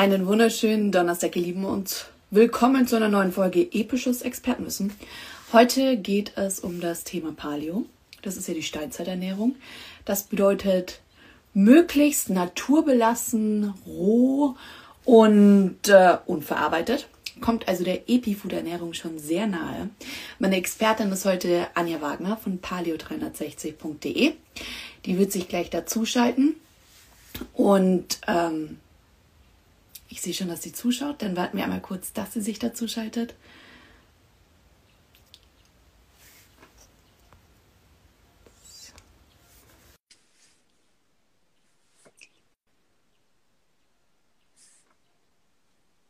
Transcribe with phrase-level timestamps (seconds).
[0.00, 4.94] Einen wunderschönen Donnerstag, ihr Lieben, und willkommen zu einer neuen Folge Episches Expertenwissen.
[5.52, 7.84] Heute geht es um das Thema Paleo.
[8.22, 9.56] Das ist ja die Steinzeiternährung.
[10.06, 11.02] Das bedeutet
[11.52, 14.56] möglichst naturbelassen, roh
[15.04, 17.06] und äh, unverarbeitet.
[17.42, 19.90] Kommt also der Epifood-Ernährung schon sehr nahe.
[20.38, 24.32] Meine Expertin ist heute Anja Wagner von paleo360.de.
[25.04, 26.56] Die wird sich gleich dazuschalten.
[27.52, 28.78] Und ähm,
[30.10, 31.22] ich sehe schon, dass sie zuschaut.
[31.22, 33.34] Dann warten wir einmal kurz, dass sie sich dazu schaltet.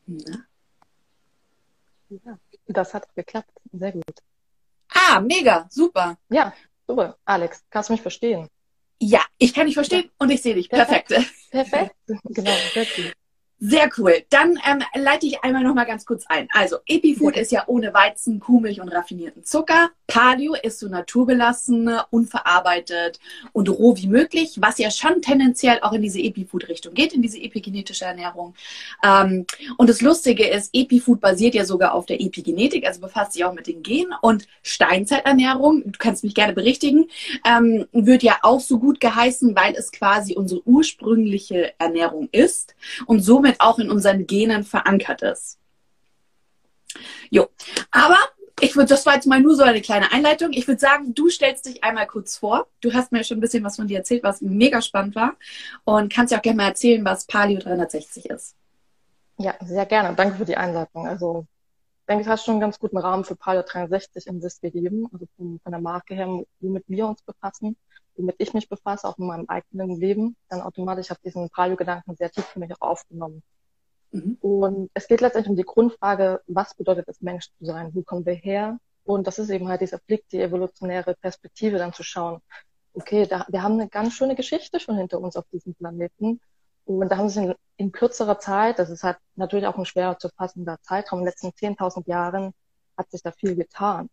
[0.06, 0.44] Na?
[2.08, 3.52] Ja, das hat geklappt.
[3.72, 4.04] Sehr gut.
[4.88, 6.18] Ah, mega, super.
[6.28, 6.52] Ja,
[6.86, 7.16] super.
[7.24, 8.48] Alex, kannst du mich verstehen?
[8.98, 10.10] Ja, ich kann dich verstehen ja.
[10.18, 10.68] und ich sehe dich.
[10.68, 11.08] Perfekt.
[11.08, 11.50] Perfekt.
[11.50, 11.94] Perfekt.
[12.24, 13.12] Genau, sehr gut.
[13.62, 14.24] Sehr cool.
[14.30, 16.48] Dann ähm, leite ich einmal noch mal ganz kurz ein.
[16.52, 17.42] Also Epifood ja.
[17.42, 19.90] ist ja ohne Weizen, Kuhmilch und raffinierten Zucker.
[20.10, 23.18] Paleo ist so naturbelassen, unverarbeitet
[23.52, 27.40] und roh wie möglich, was ja schon tendenziell auch in diese Epifood-Richtung geht, in diese
[27.40, 28.54] epigenetische Ernährung.
[29.04, 33.44] Ähm, und das Lustige ist, Epifood basiert ja sogar auf der Epigenetik, also befasst sich
[33.44, 34.14] auch mit den Genen.
[34.20, 37.08] Und Steinzeiternährung, du kannst mich gerne berichtigen,
[37.44, 42.74] ähm, wird ja auch so gut geheißen, weil es quasi unsere ursprüngliche Ernährung ist
[43.06, 45.58] und somit somit auch in unseren Genen verankert ist.
[47.30, 47.48] Jo,
[47.90, 48.18] aber
[48.60, 50.52] ich würde, das war jetzt mal nur so eine kleine Einleitung.
[50.52, 52.66] Ich würde sagen, du stellst dich einmal kurz vor.
[52.80, 55.36] Du hast mir schon ein bisschen was von dir erzählt, was mega spannend war.
[55.84, 58.56] Und kannst ja auch gerne mal erzählen, was Paleo 360 ist.
[59.38, 60.14] Ja, sehr gerne.
[60.14, 61.06] Danke für die Einleitung.
[61.06, 61.46] Also,
[62.00, 65.08] ich denke, du hast schon einen ganz guten Rahmen für Paleo 360 im SIS gegeben.
[65.12, 66.28] Also von, der Marke her,
[66.60, 67.76] womit wir uns befassen,
[68.16, 70.36] womit ich mich befasse, auch in meinem eigenen Leben.
[70.48, 73.42] Dann automatisch habe ich diesen Paleo-Gedanken sehr tief für mich auch aufgenommen.
[74.12, 74.38] Mhm.
[74.40, 77.90] Und es geht letztendlich um die Grundfrage, was bedeutet es, Mensch zu sein?
[77.94, 78.78] Wo kommen wir her?
[79.04, 82.40] Und das ist eben halt dieser Blick, die evolutionäre Perspektive dann zu schauen.
[82.94, 86.40] Okay, da, wir haben eine ganz schöne Geschichte schon hinter uns auf diesem Planeten.
[86.84, 90.18] Und da haben sie in, in kürzerer Zeit, das ist halt natürlich auch ein schwerer
[90.18, 92.52] zu fassender Zeitraum, in den letzten 10.000 Jahren
[92.96, 94.08] hat sich da viel getan.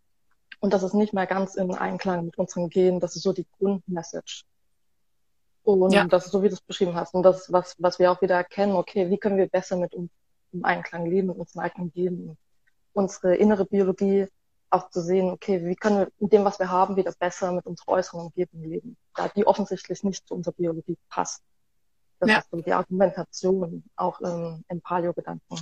[0.59, 2.99] Und das ist nicht mehr ganz im Einklang mit unseren Genen.
[2.99, 4.43] Das ist so die Grundmessage.
[5.67, 6.05] Und ja.
[6.05, 7.13] das ist so, wie du es beschrieben hast.
[7.13, 10.09] Und das, was, was wir auch wieder erkennen, okay, wie können wir besser mit uns
[10.53, 12.37] im Einklang leben, mit unseren eigenen Genen,
[12.93, 14.27] unsere innere Biologie
[14.69, 17.65] auch zu sehen, okay, wie können wir mit dem, was wir haben, wieder besser mit
[17.65, 21.41] unserer äußeren Umgebung leben, da die offensichtlich nicht zu unserer Biologie passt.
[22.19, 22.37] Das ja.
[22.39, 25.59] ist so die Argumentation auch ähm, im Paleo-Gedanken.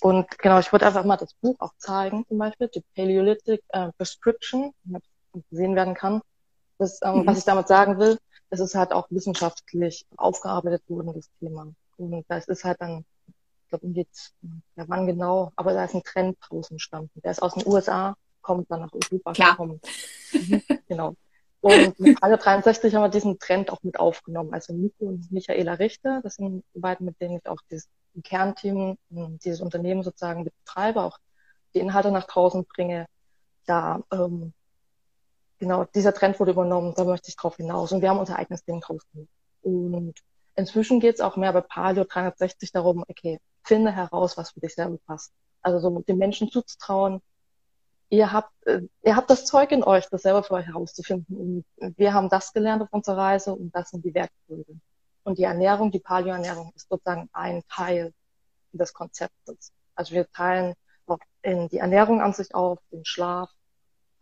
[0.00, 3.92] Und genau, ich würde einfach mal das Buch auch zeigen, zum Beispiel, die Paleolithic äh,
[3.96, 4.74] Prescription,
[5.50, 6.22] gesehen werden kann.
[6.78, 7.26] Das, ähm, mhm.
[7.26, 8.18] Was ich damit sagen will,
[8.50, 11.72] es ist halt auch wissenschaftlich aufgearbeitet worden, das Thema.
[11.96, 14.34] Und das ist halt dann, ich glaube, jetzt,
[14.76, 17.20] ja, wann genau, aber da ist ein Trend draußen entstanden.
[17.22, 19.50] Der ist aus den USA, kommt dann nach Europa Klar.
[19.52, 19.80] gekommen.
[20.32, 21.16] Mhm, genau.
[21.60, 24.52] Und mit Frage 63 haben wir diesen Trend auch mit aufgenommen.
[24.52, 27.88] Also Nico und Michaela Richter, das sind die beiden, mit denen ich auch dieses
[28.22, 31.18] Kernteam, dieses Unternehmen sozusagen betreibe, auch
[31.74, 33.06] die Inhalte nach draußen bringe.
[33.64, 34.52] Da ähm,
[35.58, 37.92] genau, dieser Trend wurde übernommen, da möchte ich drauf hinaus.
[37.92, 39.02] Und wir haben unser eigenes Ding draus.
[39.62, 40.14] Und
[40.56, 44.74] inzwischen geht es auch mehr bei Paleo 360 darum, okay, finde heraus, was für dich
[44.74, 45.32] selber passt.
[45.62, 47.22] Also so den Menschen zuzutrauen,
[48.10, 51.64] ihr habt, äh, ihr habt das Zeug in euch, das selber für euch herauszufinden.
[51.78, 54.78] Und wir haben das gelernt auf unserer Reise und das sind die Werkzeuge.
[55.24, 58.12] Und die Ernährung, die Paleo-Ernährung ist sozusagen ein Teil
[58.72, 59.72] des Konzeptes.
[59.94, 60.74] Also wir teilen
[61.06, 63.50] auch in die Ernährung an sich auf, den Schlaf,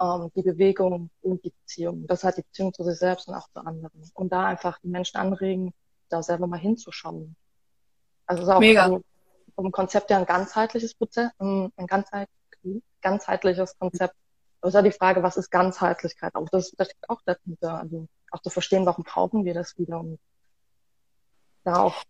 [0.02, 2.06] ähm, die Bewegung und die Beziehung.
[2.06, 4.10] Das hat die Beziehung zu sich selbst und auch zu anderen.
[4.14, 5.72] Und da einfach die Menschen anregen,
[6.08, 7.36] da selber mal hinzuschauen.
[8.26, 8.88] Also es ist auch Mega.
[8.88, 9.04] Vom,
[9.54, 12.28] vom Konzept her ein ganzheitliches Prozess, ein, ganzheit,
[13.00, 14.14] ganzheitliches Konzept.
[14.60, 16.34] Aber es ist ja die Frage, was ist Ganzheitlichkeit?
[16.34, 17.78] Auch das, das steckt auch dahinter.
[17.78, 20.18] Also auch zu verstehen, warum brauchen wir das wieder und
[21.64, 22.02] da auch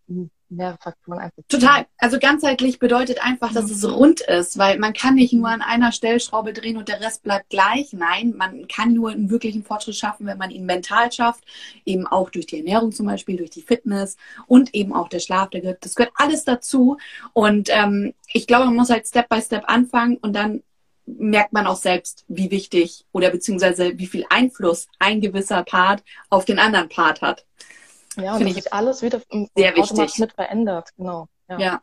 [0.53, 1.43] mehrere Faktoren einfach.
[1.49, 1.87] Total.
[1.99, 5.93] Also ganzheitlich bedeutet einfach, dass es rund ist, weil man kann nicht nur an einer
[5.93, 7.93] Stellschraube drehen und der Rest bleibt gleich.
[7.93, 11.45] Nein, man kann nur einen wirklichen Fortschritt schaffen, wenn man ihn mental schafft,
[11.85, 14.17] eben auch durch die Ernährung zum Beispiel, durch die Fitness
[14.47, 15.51] und eben auch der Schlaf.
[15.51, 16.99] Der gehört, das gehört alles dazu.
[17.33, 20.63] Und ähm, ich glaube, man muss halt Step by Step anfangen und dann
[21.05, 26.45] merkt man auch selbst, wie wichtig oder beziehungsweise wie viel Einfluss ein gewisser Part auf
[26.45, 27.45] den anderen Part hat.
[28.17, 29.21] Ja, und Finde ich alles wieder
[29.55, 31.29] sehr wichtig mit verändert, genau.
[31.49, 31.59] Ja.
[31.59, 31.83] ja.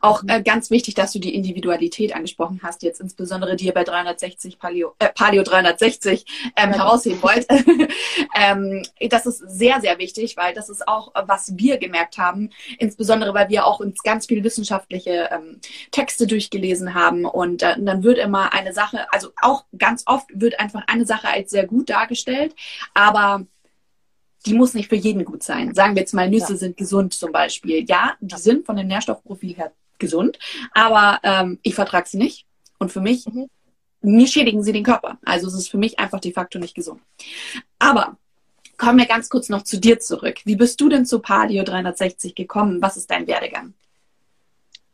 [0.00, 3.84] Auch äh, ganz wichtig, dass du die Individualität angesprochen hast, jetzt insbesondere die ihr bei
[3.84, 6.24] 360 Paleo, äh, Paleo 360
[6.56, 6.76] ähm, ja.
[6.76, 7.46] herausheben wollt.
[8.36, 13.34] ähm, das ist sehr, sehr wichtig, weil das ist auch, was wir gemerkt haben, insbesondere
[13.34, 15.60] weil wir auch uns ganz viele wissenschaftliche ähm,
[15.90, 20.60] Texte durchgelesen haben und äh, dann wird immer eine Sache, also auch ganz oft wird
[20.60, 22.54] einfach eine Sache als sehr gut dargestellt,
[22.94, 23.46] aber
[24.46, 25.74] die muss nicht für jeden gut sein.
[25.74, 26.58] Sagen wir jetzt mal, Nüsse ja.
[26.58, 27.84] sind gesund zum Beispiel.
[27.88, 30.38] Ja, die sind von dem Nährstoffprofil her gesund,
[30.72, 32.46] aber ähm, ich vertrage sie nicht.
[32.78, 33.48] Und für mich, mhm.
[34.02, 35.18] mir schädigen sie den Körper.
[35.24, 37.00] Also es ist für mich einfach de facto nicht gesund.
[37.78, 38.16] Aber
[38.76, 40.40] kommen wir ganz kurz noch zu dir zurück.
[40.44, 42.82] Wie bist du denn zu Paleo 360 gekommen?
[42.82, 43.74] Was ist dein Werdegang?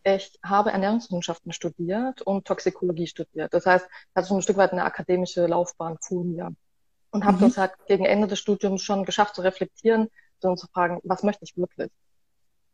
[0.04, 3.52] Ich habe Ernährungswissenschaften studiert und Toxikologie studiert.
[3.52, 6.54] Das heißt, ich hatte schon ein Stück weit eine akademische Laufbahn vor mir
[7.10, 7.40] und habe mhm.
[7.40, 10.08] das halt gegen Ende des Studiums schon geschafft zu reflektieren
[10.42, 11.90] und zu fragen, was möchte ich wirklich?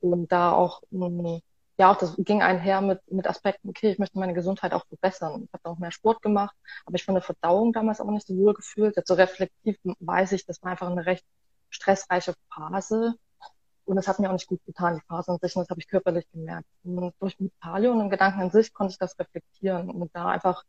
[0.00, 1.38] Und da auch, mm,
[1.79, 5.44] ja, auch das ging einher mit, mit Aspekten, okay, ich möchte meine Gesundheit auch verbessern.
[5.44, 6.55] Ich habe auch mehr Sport gemacht,
[6.85, 8.97] aber ich von der Verdauung damals auch nicht so wohl gefühlt.
[8.97, 11.25] Jetzt so reflektiv weiß ich, das war einfach eine recht
[11.71, 13.15] stressreiche Phase.
[13.85, 15.81] Und das hat mir auch nicht gut getan, die Phase an sich, und das habe
[15.81, 16.67] ich körperlich gemerkt.
[16.83, 20.27] Und durch mit Paleo und den Gedanken an sich konnte ich das reflektieren und da
[20.29, 20.65] einfach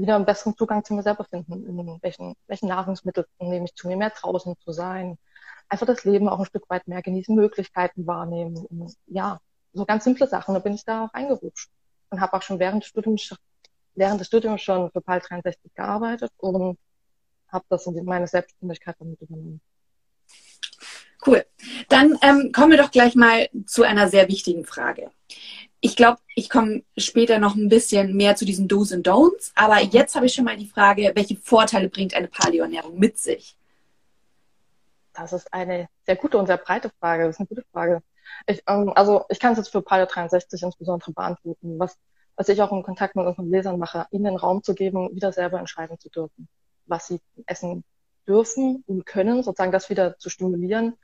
[0.00, 1.66] wieder einen besseren Zugang zu mir selber finden.
[1.66, 5.18] In welchen, welchen Nahrungsmittel nehme ich zu mir, mehr draußen zu sein.
[5.68, 8.56] Einfach das Leben auch ein Stück weit mehr genießen, Möglichkeiten wahrnehmen.
[8.66, 9.40] Und ja,
[9.72, 10.54] so ganz simple Sachen.
[10.54, 11.70] Da bin ich da auch eingerutscht
[12.10, 13.34] und habe auch schon während des Studiums,
[13.94, 16.78] während des Studiums schon für PAL 63 gearbeitet und
[17.48, 19.60] habe das in meine Selbstständigkeit damit übernommen.
[21.26, 21.44] Cool.
[21.88, 25.10] Dann ähm, kommen wir doch gleich mal zu einer sehr wichtigen Frage
[25.80, 29.52] ich glaube, ich komme später noch ein bisschen mehr zu diesen Do's und Don'ts.
[29.54, 33.56] Aber jetzt habe ich schon mal die Frage, welche Vorteile bringt eine Paleo-Ernährung mit sich?
[35.14, 37.24] Das ist eine sehr gute und sehr breite Frage.
[37.24, 38.02] Das ist eine gute Frage.
[38.46, 41.96] Ich, ähm, also ich kann es jetzt für Paleo 63 insbesondere beantworten, was,
[42.36, 45.32] was ich auch im Kontakt mit unseren Lesern mache, ihnen den Raum zu geben, wieder
[45.32, 46.48] selber entscheiden zu dürfen,
[46.86, 47.84] was sie essen
[48.28, 50.96] dürfen und können, sozusagen das wieder zu stimulieren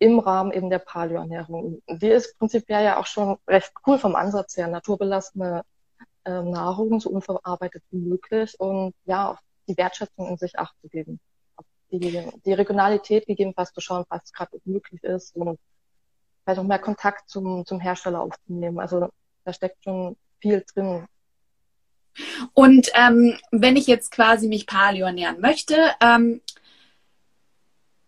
[0.00, 1.82] im Rahmen eben der Paleoernährung.
[1.88, 5.62] Die ist prinzipiell ja auch schon recht cool vom Ansatz her, naturbelassene
[6.24, 9.38] äh, Nahrung so unverarbeitet wie möglich und ja, auf
[9.68, 11.20] die Wertschätzung in sich Acht zu geben.
[11.92, 12.00] Die,
[12.46, 15.58] die Regionalität gegebenenfalls zu schauen, was gerade möglich ist und
[16.44, 18.80] vielleicht auch mehr Kontakt zum, zum Hersteller aufzunehmen.
[18.80, 19.08] Also
[19.44, 21.06] da steckt schon viel drin.
[22.54, 26.40] Und ähm, wenn ich jetzt quasi mich Paleo ernähren möchte, ähm,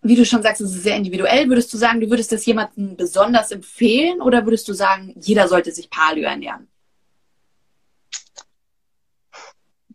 [0.03, 1.49] wie du schon sagst, es ist sehr individuell.
[1.49, 5.73] Würdest du sagen, du würdest das jemandem besonders empfehlen oder würdest du sagen, jeder sollte
[5.73, 6.69] sich Paleo ernähren?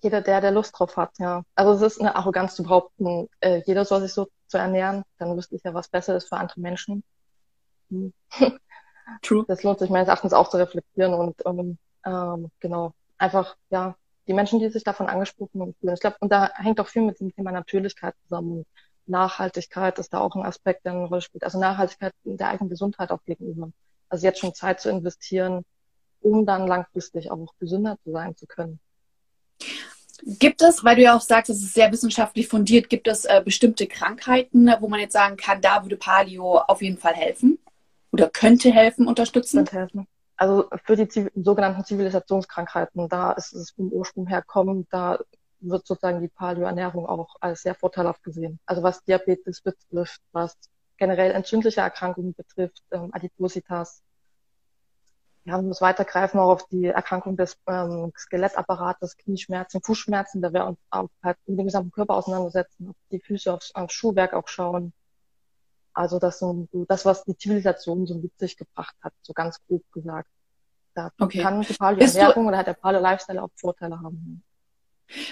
[0.01, 1.43] Jeder, der, der Lust drauf hat, ja.
[1.55, 5.35] Also es ist eine Arroganz zu behaupten, äh, jeder soll sich so zu ernähren, dann
[5.35, 7.03] wüsste ich ja, was besser ist für andere Menschen.
[7.89, 8.13] Hm.
[9.21, 9.45] True.
[9.47, 13.95] Das lohnt sich meines Erachtens auch zu reflektieren und um, ähm, genau, einfach, ja,
[14.27, 15.93] die Menschen, die sich davon angesprochen fühlen.
[15.93, 18.65] Ich glaube, und da hängt auch viel mit dem Thema Natürlichkeit zusammen.
[19.07, 21.43] Nachhaltigkeit ist da auch ein Aspekt, der eine Rolle spielt.
[21.43, 23.71] Also Nachhaltigkeit der eigenen Gesundheit auch gegenüber.
[24.09, 25.63] Also jetzt schon Zeit zu investieren,
[26.21, 28.79] um dann langfristig auch gesünder zu sein zu können.
[30.23, 33.41] Gibt es, weil du ja auch sagst, es ist sehr wissenschaftlich fundiert, gibt es äh,
[33.43, 37.59] bestimmte Krankheiten, wo man jetzt sagen kann, da würde Palio auf jeden Fall helfen?
[38.11, 39.57] Oder könnte helfen, unterstützen?
[39.57, 40.07] Könnte helfen.
[40.35, 45.19] Also für die sogenannten Zivilisationskrankheiten, da ist es vom Ursprung her kommen, da
[45.59, 48.59] wird sozusagen die Paleoernährung auch als sehr vorteilhaft gesehen.
[48.65, 50.57] Also was Diabetes betrifft, was
[50.97, 54.01] generell entzündliche Erkrankungen betrifft, ähm, Adipositas.
[55.43, 60.65] Wir haben das weitergreifen auch auf die Erkrankung des ähm, Skelettapparates, Knieschmerzen, Fußschmerzen, da wir
[60.65, 64.47] uns auch halt mit dem gesamten Körper auseinandersetzen, auf die Füße, aufs, aufs Schuhwerk auch
[64.47, 64.91] schauen.
[65.93, 69.83] Also das so das, was die Zivilisation so mit sich gebracht hat, so ganz grob
[69.91, 70.29] gesagt.
[70.93, 71.41] Da okay.
[71.41, 74.43] kann die Paleo-Ernährung oder hat der Paleo-Lifestyle auch Vorteile haben.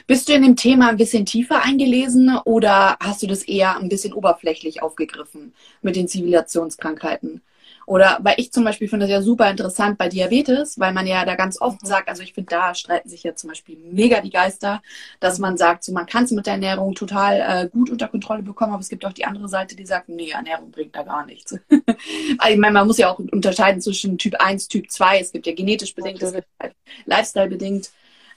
[0.08, 3.90] Bist du in dem Thema ein bisschen tiefer eingelesen oder hast du das eher ein
[3.90, 7.42] bisschen oberflächlich aufgegriffen mit den Zivilisationskrankheiten?
[7.86, 11.24] Oder weil ich zum Beispiel finde das ja super interessant bei Diabetes, weil man ja
[11.24, 11.88] da ganz oft mhm.
[11.88, 14.82] sagt, also ich finde, da streiten sich ja zum Beispiel mega die Geister,
[15.20, 18.42] dass man sagt, so man kann es mit der Ernährung total äh, gut unter Kontrolle
[18.42, 21.26] bekommen, aber es gibt auch die andere Seite, die sagt, nee, Ernährung bringt da gar
[21.26, 21.54] nichts.
[22.38, 25.46] also ich meine, man muss ja auch unterscheiden zwischen Typ 1, Typ 2, es gibt
[25.46, 26.74] ja genetisch bedingt, es gibt halt
[27.06, 27.92] Lifestyle bedingt.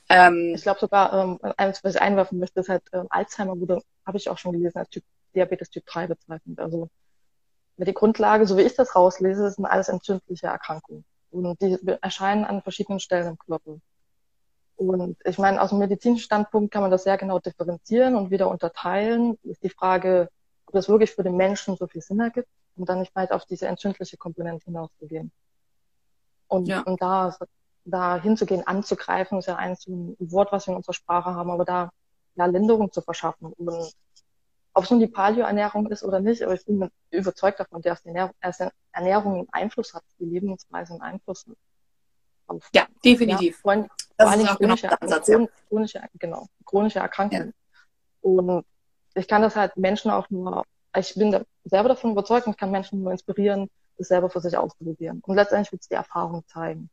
[0.09, 3.83] Ähm, ich glaube sogar, ähm, eins, was ich einwerfen möchte, ist halt ähm, Alzheimer wurde,
[4.07, 6.59] habe ich auch schon gelesen, als typ, Diabetes Typ 3 bezeichnet.
[6.59, 6.89] Also
[7.77, 11.05] die Grundlage, so wie ich das rauslese, sind alles entzündliche Erkrankungen.
[11.31, 13.79] Und die erscheinen an verschiedenen Stellen im Körper.
[14.77, 18.49] Und ich meine, aus dem medizinischen Standpunkt kann man das sehr genau differenzieren und wieder
[18.49, 19.37] unterteilen.
[19.43, 20.31] Ist die Frage,
[20.67, 23.45] ob das wirklich für den Menschen so viel Sinn ergibt, um dann nicht weit auf
[23.45, 25.31] diese entzündliche Komponente hinauszugehen.
[26.47, 26.81] Und, ja.
[26.83, 27.37] und da,
[27.85, 31.65] da hinzugehen, anzugreifen, ist ja ein, ein Wort, was wir in unserer Sprache haben, aber
[31.65, 31.91] da
[32.35, 33.53] ja, Linderung zu verschaffen.
[33.53, 33.93] Und
[34.75, 38.15] ob es nun die Paleo-Ernährung ist oder nicht, aber ich bin überzeugt davon, dass die
[38.93, 41.57] Ernährung einen Einfluss hat, die Lebensweise einen Einfluss hat.
[42.47, 43.57] Auf, ja, definitiv.
[43.57, 45.47] Ja, vor, das vor auch genau chronische, Ansatz, ja.
[45.69, 47.53] chronische, genau, chronische Erkrankungen.
[47.53, 47.81] Ja.
[48.31, 48.65] Und
[49.15, 50.65] ich kann das halt Menschen auch nur,
[50.97, 53.69] ich bin da selber davon überzeugt und ich kann Menschen nur inspirieren,
[53.99, 55.21] das selber für sich auszuprobieren.
[55.27, 56.89] Und letztendlich wird es die Erfahrung zeigen.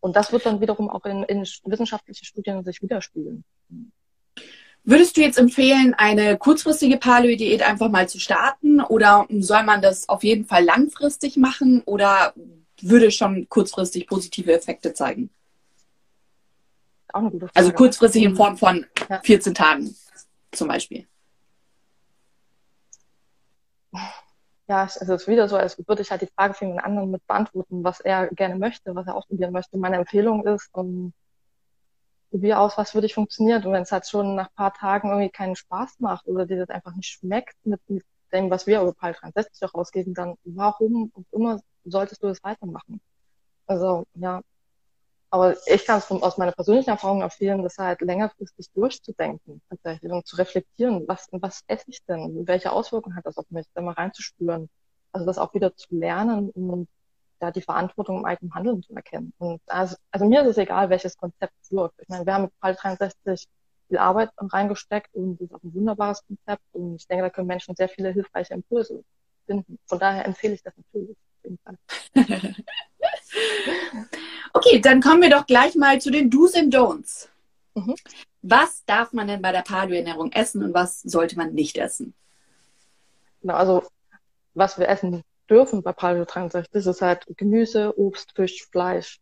[0.00, 3.44] Und das wird dann wiederum auch in, in wissenschaftlichen Studien sich widerspiegeln.
[4.84, 10.08] Würdest du jetzt empfehlen, eine kurzfristige Paleo-Diät einfach mal zu starten oder soll man das
[10.08, 12.32] auf jeden Fall langfristig machen oder
[12.80, 15.30] würde schon kurzfristig positive Effekte zeigen?
[17.12, 17.56] Auch eine gute Frage.
[17.58, 18.86] Also kurzfristig in Form von
[19.24, 19.94] 14 Tagen
[20.52, 21.06] zum Beispiel.
[24.68, 27.10] Ja, also es ist wieder so, als würde ich halt die Frage für den anderen
[27.10, 29.78] mit beantworten, was er gerne möchte, was er ausprobieren möchte.
[29.78, 31.14] Meine Empfehlung ist, um,
[32.30, 33.64] probier aus, was für dich funktioniert.
[33.64, 36.70] Und wenn es halt schon nach paar Tagen irgendwie keinen Spaß macht oder dir das
[36.70, 37.80] einfach nicht schmeckt mit,
[38.32, 42.42] dem, was wir über PAL 63 auch rausgeben, dann warum und immer solltest du das
[42.44, 43.00] weitermachen?
[43.66, 44.42] Also, ja.
[45.30, 50.26] Aber ich kann es aus meiner persönlichen Erfahrung empfehlen, das halt längerfristig durchzudenken, tatsächlich, und
[50.26, 52.46] zu reflektieren, was, was esse ich denn?
[52.46, 53.66] Welche Auswirkungen hat das auf mich?
[53.74, 54.70] Da mal reinzuspüren.
[55.12, 56.88] Also das auch wieder zu lernen und
[57.40, 59.32] da die Verantwortung im eigenen Handeln zu erkennen.
[59.38, 62.00] Und also, also mir ist es egal, welches Konzept wirkt.
[62.00, 63.46] Ich meine, wir haben mit PAL 63
[63.88, 67.46] viel Arbeit reingesteckt und es ist auch ein wunderbares Konzept und ich denke, da können
[67.46, 69.04] Menschen sehr viele hilfreiche Impulse
[69.46, 69.78] finden.
[69.86, 71.16] Von daher empfehle ich das natürlich.
[74.52, 77.28] okay, dann kommen wir doch gleich mal zu den Do's and Don'ts.
[77.74, 77.94] Mhm.
[78.42, 82.14] Was darf man denn bei der Paleo-Ernährung essen und was sollte man nicht essen?
[83.40, 83.84] Genau, also
[84.54, 89.20] was wir essen dürfen bei Paleo 63 ist halt Gemüse, Obst, Fisch, Fleisch,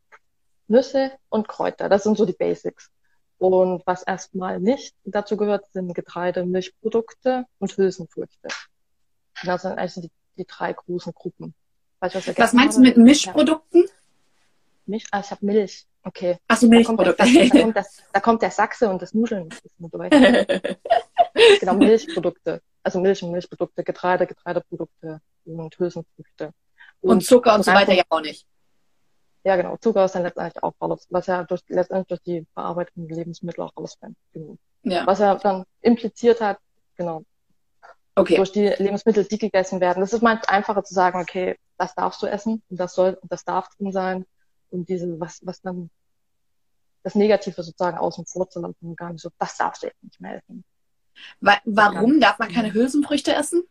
[0.69, 1.89] Nüsse und Kräuter.
[1.89, 2.91] Das sind so die Basics.
[3.39, 8.49] Und was erstmal nicht dazu gehört, sind Getreide, Milchprodukte und Hülsenfrüchte.
[9.45, 11.55] Das sind eigentlich die, die drei großen Gruppen.
[12.01, 13.83] was, meinst du mit Mischprodukten?
[13.83, 13.91] Ja.
[14.87, 15.87] Milch, ah, ich habe Milch.
[16.03, 16.39] Okay.
[16.47, 17.17] Ach so, Milchprodukte.
[17.17, 19.49] Da kommt, das, da, kommt das, da kommt der Sachse und das Nudeln
[21.61, 22.63] genau, Milchprodukte.
[22.83, 26.53] Also Milch und Milchprodukte, Getreide, Getreideprodukte und Hülsenfrüchte.
[27.01, 28.47] Und, und Zucker und so weiter ja auch nicht.
[29.43, 29.77] Ja, genau.
[29.77, 33.77] Zucker ist dann letztendlich auch raus, was ja durch, letztendlich durch die verarbeiteten Lebensmittel auch
[33.77, 34.15] rausfällt.
[34.33, 34.57] Genau.
[34.83, 35.07] Ja.
[35.07, 36.59] Was er dann impliziert hat,
[36.97, 37.23] genau.
[38.15, 38.37] Okay.
[38.37, 40.01] Durch die Lebensmittel, die gegessen werden.
[40.01, 43.31] Das ist meist einfacher zu sagen, okay, das darfst du essen und das soll und
[43.31, 44.25] das darf drin sein.
[44.71, 45.91] Und diese, was, was dann
[47.03, 50.03] das Negative sozusagen außen vor zu lassen und gar nicht so, das darfst du jetzt
[50.03, 50.65] nicht mehr essen.
[51.41, 53.63] Warum darf man keine Hülsenfrüchte essen?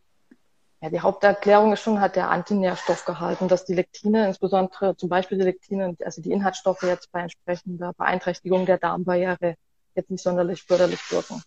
[0.82, 5.38] Ja, die Haupterklärung ist schon halt der Antinährstoffgehalt und dass die Lektine, insbesondere zum Beispiel
[5.38, 9.56] die Lektine, also die Inhaltsstoffe jetzt bei entsprechender Beeinträchtigung der Darmbarriere
[9.96, 11.42] jetzt nicht sonderlich förderlich wirken.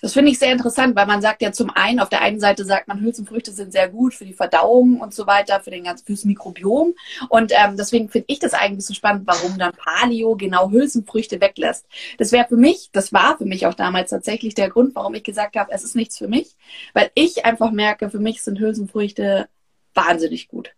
[0.00, 2.64] Das finde ich sehr interessant, weil man sagt ja zum einen, auf der einen Seite
[2.64, 6.06] sagt man, Hülsenfrüchte sind sehr gut für die Verdauung und so weiter, für den ganzen,
[6.06, 6.94] fürs Mikrobiom.
[7.28, 11.86] Und ähm, deswegen finde ich das eigentlich so spannend, warum dann Paleo genau Hülsenfrüchte weglässt.
[12.18, 15.24] Das wäre für mich, das war für mich auch damals tatsächlich der Grund, warum ich
[15.24, 16.56] gesagt habe, es ist nichts für mich,
[16.92, 19.48] weil ich einfach merke, für mich sind Hülsenfrüchte
[19.94, 20.72] wahnsinnig gut.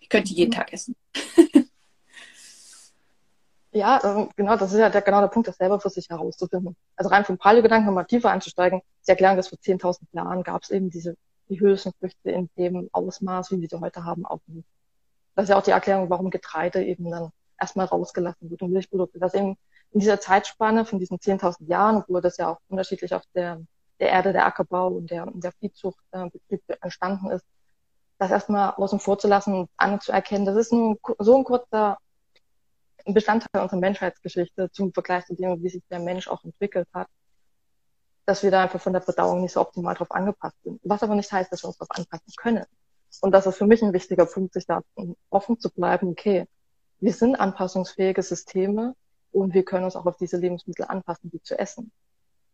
[0.00, 0.94] Ich könnte jeden Tag essen.
[3.74, 6.76] Ja, ähm, genau, das ist ja der, genau der Punkt, das selber für sich herauszufinden.
[6.94, 8.82] Also rein vom Paleo-Gedanken nochmal tiefer einzusteigen.
[9.00, 11.16] Sie erklären, dass vor 10.000 Jahren gab es eben diese,
[11.48, 14.68] die Hülsenfrüchte in dem Ausmaß, wie wir sie heute haben, auch nicht.
[15.34, 19.18] Das ist ja auch die Erklärung, warum Getreide eben dann erstmal rausgelassen wird und Milchprodukte.
[19.18, 19.56] Dass eben
[19.92, 23.62] in dieser Zeitspanne von diesen 10.000 Jahren, obwohl das ja auch unterschiedlich auf der,
[24.00, 27.46] der Erde, der Ackerbau und der, der Viehzuchtbetrieb äh, entstanden ist,
[28.18, 31.98] das erstmal außen vor zu lassen und anzuerkennen, das ist nur so ein kurzer
[33.06, 37.08] ein Bestandteil unserer Menschheitsgeschichte zum Vergleich zu dem, wie sich der Mensch auch entwickelt hat,
[38.26, 40.80] dass wir da einfach von der Verdauung nicht so optimal drauf angepasst sind.
[40.84, 42.64] Was aber nicht heißt, dass wir uns darauf anpassen können.
[43.20, 44.80] Und das ist für mich ein wichtiger Punkt, sich da
[45.28, 46.46] offen zu bleiben, okay,
[47.00, 48.94] wir sind anpassungsfähige Systeme
[49.32, 51.90] und wir können uns auch auf diese Lebensmittel anpassen, die zu essen.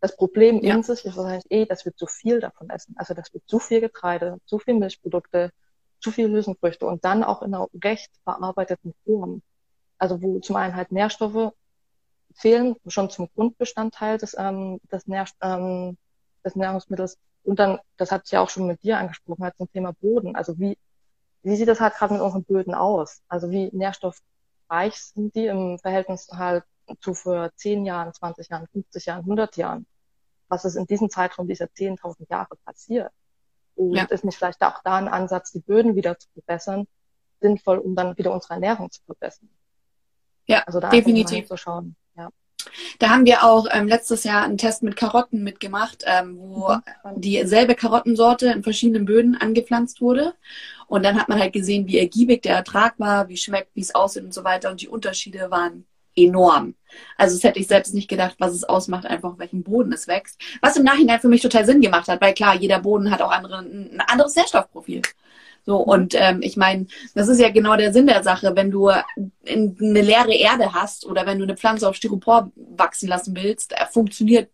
[0.00, 0.74] Das Problem ja.
[0.74, 2.94] in sich ist wahrscheinlich eh, dass wir zu viel davon essen.
[2.96, 5.50] Also, dass wir zu viel Getreide, zu viel Milchprodukte,
[6.00, 9.42] zu viel Hülsenfrüchte und dann auch in einer recht verarbeiteten Form
[9.98, 11.52] also wo zum einen halt Nährstoffe
[12.34, 15.96] fehlen, schon zum Grundbestandteil des, ähm, des, Nähr, ähm,
[16.44, 17.18] des Nahrungsmittels.
[17.42, 20.36] Und dann, das hat ja auch schon mit dir angesprochen, halt zum Thema Boden.
[20.36, 20.78] Also wie,
[21.42, 23.22] wie sieht das halt gerade mit unseren Böden aus?
[23.28, 26.64] Also wie nährstoffreich sind die im Verhältnis halt
[27.00, 29.86] zu vor 10 Jahren, 20 Jahren, 50 Jahren, 100 Jahren?
[30.48, 33.12] Was ist in diesem Zeitraum dieser 10.000 Jahre passiert?
[33.74, 34.04] Und ja.
[34.04, 36.86] ist nicht vielleicht auch da ein Ansatz, die Böden wieder zu verbessern,
[37.40, 39.48] sinnvoll, um dann wieder unsere Ernährung zu verbessern.
[40.48, 41.46] Ja, also da definitiv.
[41.46, 41.94] Zu schauen.
[42.16, 42.30] Ja.
[42.98, 46.80] Da haben wir auch ähm, letztes Jahr einen Test mit Karotten mitgemacht, ähm, wo mhm.
[47.20, 50.34] dieselbe Karottensorte in verschiedenen Böden angepflanzt wurde.
[50.86, 53.94] Und dann hat man halt gesehen, wie ergiebig der Ertrag war, wie schmeckt, wie es
[53.94, 54.70] aussieht und so weiter.
[54.70, 55.86] Und die Unterschiede waren
[56.16, 56.74] enorm.
[57.16, 60.08] Also das hätte ich selbst nicht gedacht, was es ausmacht, einfach auf welchem Boden es
[60.08, 60.40] wächst.
[60.60, 63.30] Was im Nachhinein für mich total Sinn gemacht hat, weil klar, jeder Boden hat auch
[63.30, 65.02] andere, ein anderes Nährstoffprofil.
[65.68, 68.88] So, und ähm, ich meine, das ist ja genau der Sinn der Sache, wenn du
[68.88, 69.04] eine
[70.00, 74.48] leere Erde hast oder wenn du eine Pflanze auf Styropor wachsen lassen willst, äh, funktioniert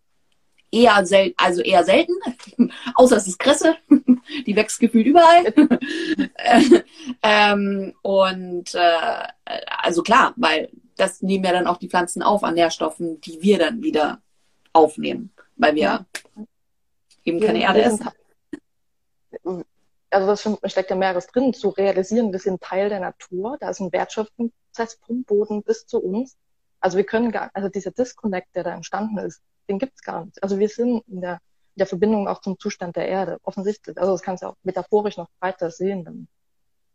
[0.73, 2.15] eher selten, also eher selten,
[2.97, 3.77] außer es ist Kresse,
[4.45, 5.55] die wächst gefühlt überall.
[7.23, 9.29] ähm, und äh,
[9.69, 13.61] also klar, weil das nehmen ja dann auch die Pflanzen auf an Nährstoffen, die wir
[13.61, 14.21] dann wieder
[14.73, 16.07] aufnehmen, weil wir ja.
[17.25, 18.09] eben keine Erde essen
[20.15, 23.81] also das steckt ja mehreres drin, zu realisieren, wir sind Teil der Natur, da ist
[23.81, 26.37] ein Wertschöpfungsprozess vom Boden bis zu uns.
[26.81, 30.43] Also wir können gar, also dieser Disconnect, der da entstanden ist, den gibt's gar nicht.
[30.43, 31.35] Also wir sind in der,
[31.75, 33.99] in der Verbindung auch zum Zustand der Erde, offensichtlich.
[33.99, 36.07] Also das kannst du auch metaphorisch noch weiter sehen.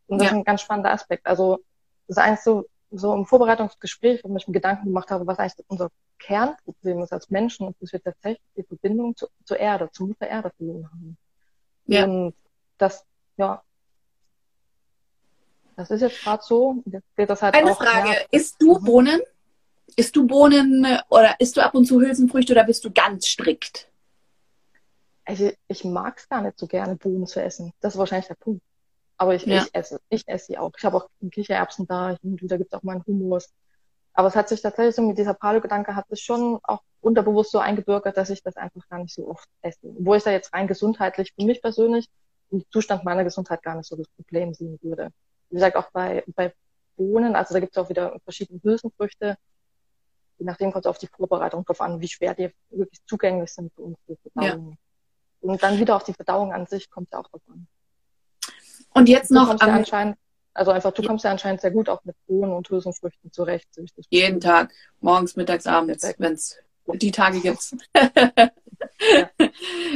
[0.08, 0.28] Und das ja.
[0.28, 1.26] ist ein ganz spannender Aspekt.
[1.26, 1.58] Also
[2.08, 5.66] das ist eigentlich so, so im Vorbereitungsgespräch, wo ich mir Gedanken gemacht habe, was eigentlich
[5.68, 10.08] unser Kernproblem ist als Menschen, und dass wir tatsächlich die Verbindung zu, zur Erde, zur
[10.08, 11.18] Mutter Erde verloren haben.
[11.86, 12.06] Ja.
[12.06, 12.34] Und
[12.78, 13.06] das
[13.40, 13.64] ja.
[15.76, 16.84] Das ist jetzt gerade so.
[17.16, 18.10] Das halt Eine auch, Frage.
[18.10, 18.16] Ja.
[18.32, 18.84] Isst du mhm.
[18.84, 19.22] Bohnen?
[19.96, 23.90] Isst du Bohnen oder isst du ab und zu Hülsenfrüchte oder bist du ganz strikt?
[25.26, 27.72] Also ich mag es gar nicht so gerne, Bohnen zu essen.
[27.80, 28.62] Das ist wahrscheinlich der Punkt.
[29.18, 29.64] Aber ich, ja.
[29.64, 30.72] ich esse, ich esse sie auch.
[30.78, 33.50] Ich habe auch Kichererbsen da, und da gibt es auch mal einen Hummus.
[34.14, 37.60] Aber es hat sich tatsächlich so mit dieser Paleo-Gedanke hat es schon auch unterbewusst so
[37.60, 39.80] eingebürgert, dass ich das einfach gar nicht so oft esse.
[39.82, 42.10] Wo ich da jetzt rein gesundheitlich für mich persönlich
[42.72, 45.12] Zustand meiner Gesundheit gar nicht so das Problem sehen würde.
[45.50, 46.54] Wie gesagt, auch bei, bei
[46.96, 49.38] Bohnen, also da gibt es auch wieder verschiedene Hülsenfrüchte.
[50.38, 53.74] Je nachdem kommt es auf die Vorbereitung drauf an, wie schwer die wirklich zugänglich sind
[53.74, 54.72] für unsere Verdauung.
[54.72, 54.78] Ja.
[55.42, 57.68] Und dann wieder auf die Verdauung an sich kommt es auch drauf an.
[58.92, 60.18] Und jetzt noch ja anscheinend,
[60.54, 63.68] also einfach, du kommst ja anscheinend sehr gut auch mit Bohnen und Hülsenfrüchten zurecht.
[64.10, 67.76] Jeden Tag, morgens, mittags, abends, wenn es die Tage gibt.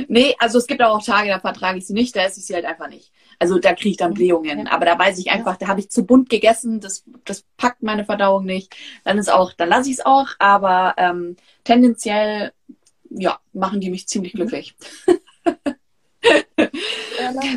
[0.07, 2.53] nee, also es gibt auch Tage, da vertrage ich sie nicht, da esse ich sie
[2.53, 3.11] halt einfach nicht.
[3.39, 4.67] Also da kriege ich dann Blähungen.
[4.67, 8.05] Aber da weiß ich einfach, da habe ich zu bunt gegessen, das, das packt meine
[8.05, 8.75] Verdauung nicht.
[9.03, 12.51] Dann ist auch, dann lasse ich es auch, aber ähm, tendenziell,
[13.09, 14.75] ja, machen die mich ziemlich glücklich.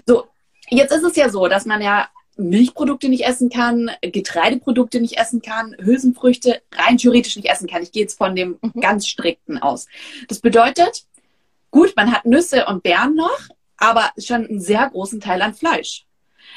[0.07, 0.27] so,
[0.69, 5.41] jetzt ist es ja so, dass man ja Milchprodukte nicht essen kann, Getreideprodukte nicht essen
[5.41, 7.83] kann, Hülsenfrüchte rein theoretisch nicht essen kann.
[7.83, 8.81] Ich gehe jetzt von dem mhm.
[8.81, 9.87] ganz strikten aus.
[10.29, 11.05] Das bedeutet,
[11.77, 13.39] gut, man hat Nüsse und Beeren noch,
[13.77, 16.07] aber schon einen sehr großen Teil an Fleisch.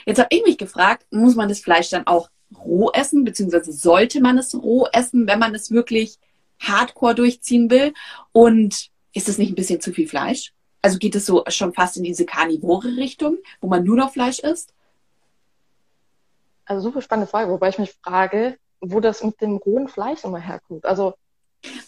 [0.06, 4.22] Jetzt habe ich mich gefragt, muss man das Fleisch dann auch roh essen, beziehungsweise sollte
[4.22, 6.18] man es roh essen, wenn man es wirklich
[6.60, 7.94] hardcore durchziehen will?
[8.32, 10.54] Und ist es nicht ein bisschen zu viel Fleisch?
[10.82, 14.40] Also geht es so schon fast in diese karnivore Richtung, wo man nur noch Fleisch
[14.40, 14.74] isst?
[16.64, 20.40] Also super spannende Frage, wobei ich mich frage, wo das mit dem rohen Fleisch immer
[20.40, 20.86] herkommt.
[20.86, 21.16] Also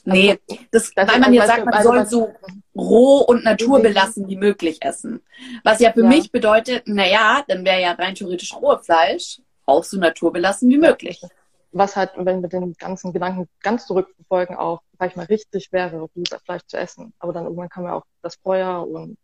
[0.03, 2.33] Nee, also, das, das weil man jetzt sagt, man also, soll so
[2.75, 5.21] roh und naturbelassen wie möglich essen.
[5.63, 6.07] Was ja für ja.
[6.07, 11.21] mich bedeutet, naja, dann wäre ja rein theoretisch rohes Fleisch auch so naturbelassen wie möglich.
[11.71, 16.01] Was halt, wenn wir den ganzen Gedanken ganz zurückverfolgen, auch, sag ich mal, richtig wäre,
[16.01, 17.13] rohes Fleisch zu essen.
[17.19, 19.17] Aber dann irgendwann kam ja auch das Feuer und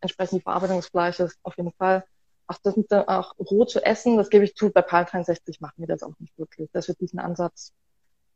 [0.00, 2.04] entsprechend die Verarbeitung des Fleisches auf jeden Fall
[2.50, 5.60] auch das mit der, auch roh zu essen, das gebe ich zu, bei PAL 63
[5.60, 6.68] machen wir das auch nicht wirklich.
[6.72, 7.72] Das wird diesen Ansatz,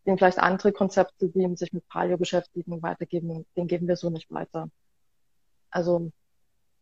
[0.06, 4.30] den vielleicht andere Konzepte, die sich mit Paleo beschäftigen, weitergeben, den geben wir so nicht
[4.30, 4.68] weiter.
[5.70, 6.10] Also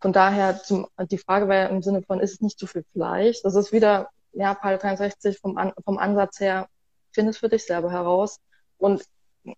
[0.00, 3.40] von daher zum, die Frage wäre im Sinne von, ist es nicht zu viel Fleisch?
[3.42, 6.68] Das ist wieder, ja, PAL 63 vom, An, vom Ansatz her,
[7.12, 8.40] finde es für dich selber heraus.
[8.78, 9.04] Und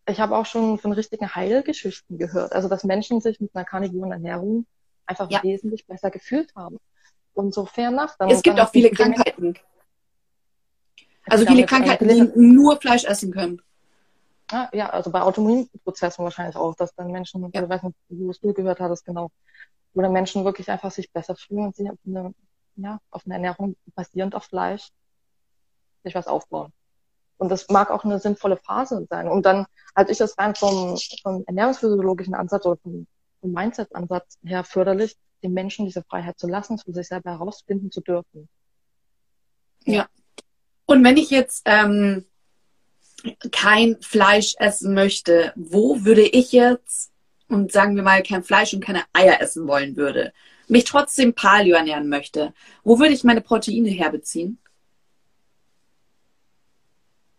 [0.07, 2.53] ich habe auch schon von richtigen Heilgeschichten gehört.
[2.53, 4.67] Also, dass Menschen sich mit einer karnivoren Ernährung
[5.07, 5.43] einfach ja.
[5.43, 6.79] wesentlich besser gefühlt haben.
[7.33, 8.15] Und so fernab.
[8.19, 9.55] Dann, es gibt auch viele Krankheiten.
[11.27, 13.61] Also viele Krankheiten, die nur Fleisch essen können.
[14.51, 17.63] Ah, ja, also bei Autoimmunprozessen wahrscheinlich auch, dass dann Menschen, ja.
[17.63, 19.31] ich weiß nicht, wo es du gehört hattest, genau,
[19.95, 22.35] wo dann Menschen wirklich einfach sich besser fühlen und sich auf eine,
[22.77, 24.91] ja, auf eine Ernährung basierend auf Fleisch
[26.03, 26.73] sich was aufbauen.
[27.39, 29.29] Und das mag auch eine sinnvolle Phase sein.
[29.29, 33.07] Und dann halte ich das rein vom, vom ernährungsphysiologischen Ansatz oder vom,
[33.41, 38.01] vom Mindset-Ansatz her förderlich, den Menschen diese Freiheit zu lassen, zu sich selber herausfinden zu
[38.01, 38.49] dürfen.
[39.85, 40.07] Ja.
[40.95, 42.25] Und wenn ich jetzt ähm,
[43.51, 47.11] kein Fleisch essen möchte, wo würde ich jetzt
[47.49, 50.33] und sagen wir mal kein Fleisch und keine Eier essen wollen würde,
[50.69, 52.55] mich trotzdem Paleo ernähren möchte,
[52.85, 54.59] wo würde ich meine Proteine herbeziehen?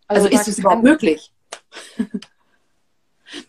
[0.08, 1.32] Also, also ist es überhaupt möglich?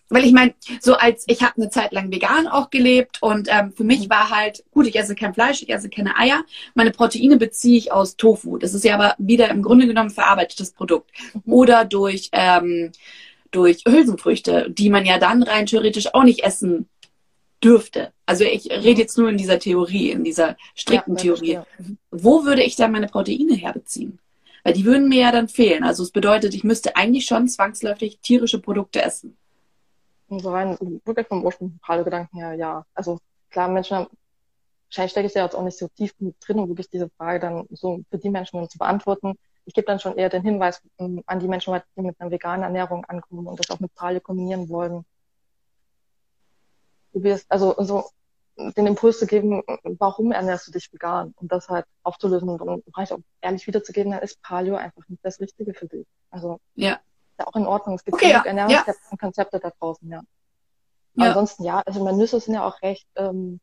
[0.09, 3.73] Weil ich meine, so als ich habe eine Zeit lang vegan auch gelebt und ähm,
[3.73, 6.45] für mich war halt, gut, ich esse kein Fleisch, ich esse keine Eier.
[6.75, 8.59] Meine Proteine beziehe ich aus Tofu.
[8.59, 11.11] Das ist ja aber wieder im Grunde genommen verarbeitetes Produkt.
[11.35, 11.53] Mhm.
[11.53, 12.93] Oder durch, ähm,
[13.51, 16.89] durch Hülsenfrüchte, die man ja dann rein theoretisch auch nicht essen
[17.63, 18.13] dürfte.
[18.27, 21.59] Also ich rede jetzt nur in dieser Theorie, in dieser strikten ja, Theorie.
[21.79, 21.99] Mhm.
[22.11, 24.19] Wo würde ich dann meine Proteine herbeziehen?
[24.63, 25.85] Weil die würden mir ja dann fehlen.
[25.85, 29.37] Also es bedeutet, ich müsste eigentlich schon zwangsläufig tierische Produkte essen.
[30.29, 32.85] So rein, wirklich vom ursprünglichen Gedanken her, ja.
[32.95, 33.19] Also
[33.51, 34.09] klar, Menschen haben,
[34.89, 37.67] wahrscheinlich stecke ich da jetzt auch nicht so tief drin, um wirklich diese Frage dann
[37.71, 39.35] so für die Menschen zu beantworten.
[39.67, 42.65] Ich gebe dann schon eher den Hinweis um, an die Menschen, die mit einer veganen
[42.65, 45.05] Ernährung ankommen und das auch mit Paleo kombinieren wollen.
[47.49, 48.11] Also so
[48.57, 49.63] den Impuls zu geben,
[49.99, 51.35] warum ernährst du dich vegan?
[51.37, 55.41] Und das halt aufzulösen und vielleicht auch ehrlich wiederzugeben, dann ist Paleo einfach nicht das
[55.41, 56.07] Richtige für dich.
[56.31, 56.99] Also ja
[57.39, 57.97] ja auch in Ordnung.
[57.97, 58.51] Es gibt okay, genug ja.
[58.51, 59.61] Ernährungskonzepte ja.
[59.61, 60.23] da draußen, ja.
[61.15, 61.27] ja.
[61.29, 63.61] Ansonsten, ja, also meine Nüsse sind ja auch recht ähm,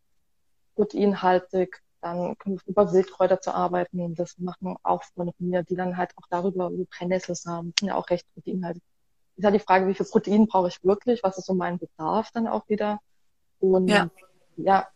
[0.75, 1.81] proteinhaltig.
[2.01, 4.15] Dann können wir über Wildkräuter zu arbeiten.
[4.15, 7.71] Das machen auch Freunde von mir, die dann halt auch darüber so Brennnessels haben.
[7.71, 8.83] Das sind ja auch recht proteinhaltig.
[9.35, 11.23] Ist halt die Frage, wie viel Protein brauche ich wirklich?
[11.23, 12.99] Was ist so mein Bedarf dann auch wieder?
[13.59, 14.09] Und ja,
[14.57, 14.87] ja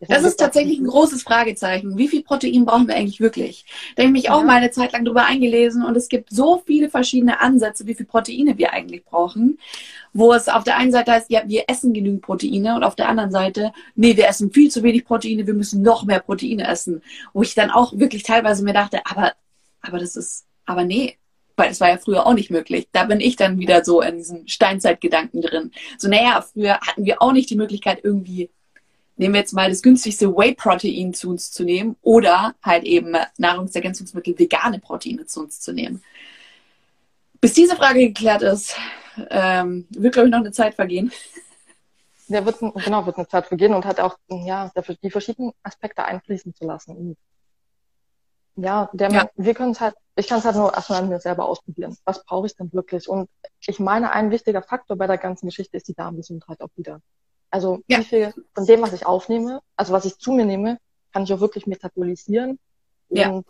[0.00, 1.98] das ist tatsächlich ein großes Fragezeichen.
[1.98, 3.64] Wie viel Protein brauchen wir eigentlich wirklich?
[3.96, 4.34] Da habe ich mich ja.
[4.34, 7.94] auch mal eine Zeit lang drüber eingelesen und es gibt so viele verschiedene Ansätze, wie
[7.94, 9.58] viel Proteine wir eigentlich brauchen.
[10.12, 13.08] Wo es auf der einen Seite heißt, ja, wir essen genügend Proteine und auf der
[13.08, 17.02] anderen Seite, nee, wir essen viel zu wenig Proteine, wir müssen noch mehr Proteine essen.
[17.32, 19.32] Wo ich dann auch wirklich teilweise mir dachte, aber,
[19.82, 21.18] aber das ist, aber nee,
[21.56, 22.88] weil es war ja früher auch nicht möglich.
[22.92, 25.72] Da bin ich dann wieder so in diesem Steinzeitgedanken drin.
[25.98, 28.50] So, naja, früher hatten wir auch nicht die Möglichkeit, irgendwie
[29.18, 34.38] nehmen wir jetzt mal das günstigste Whey-Protein zu uns zu nehmen oder halt eben Nahrungsergänzungsmittel
[34.38, 36.02] vegane Proteine zu uns zu nehmen.
[37.40, 38.76] Bis diese Frage geklärt ist,
[39.30, 41.12] ähm, wird, glaube ich, noch eine Zeit vergehen.
[42.28, 44.70] Der wird, genau, wird eine Zeit vergehen und hat auch, ja,
[45.02, 47.16] die verschiedenen Aspekte einfließen zu lassen.
[48.56, 49.30] ja, der, ja.
[49.34, 51.96] wir können es halt, ich kann es halt nur erstmal an mir selber ausprobieren.
[52.04, 53.08] Was brauche ich denn wirklich?
[53.08, 53.30] Und
[53.66, 57.00] ich meine, ein wichtiger Faktor bei der ganzen Geschichte ist die Darmgesundheit auch wieder.
[57.50, 57.98] Also ja.
[57.98, 60.78] wie viel von dem, was ich aufnehme, also was ich zu mir nehme,
[61.12, 62.58] kann ich auch wirklich metabolisieren
[63.08, 63.30] ja.
[63.30, 63.46] und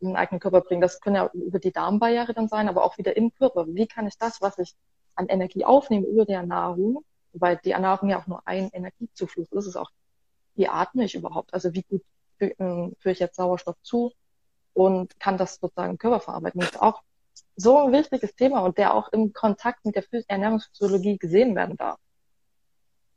[0.00, 0.80] in den eigenen Körper bringen.
[0.80, 3.66] Das können ja über die Darmbarriere dann sein, aber auch wieder im Körper.
[3.68, 4.74] Wie kann ich das, was ich
[5.14, 9.66] an Energie aufnehme über die Ernährung, wobei die Ernährung ja auch nur ein Energiezufluss ist,
[9.66, 9.90] ist auch,
[10.54, 11.52] wie atme ich überhaupt?
[11.54, 12.02] Also wie gut
[12.40, 14.12] ähm, führe ich jetzt Sauerstoff zu
[14.74, 16.60] und kann das sozusagen im Körper verarbeiten?
[16.60, 17.02] Das ist auch
[17.56, 21.98] so ein wichtiges Thema und der auch im Kontakt mit der Ernährungsphysiologie gesehen werden darf.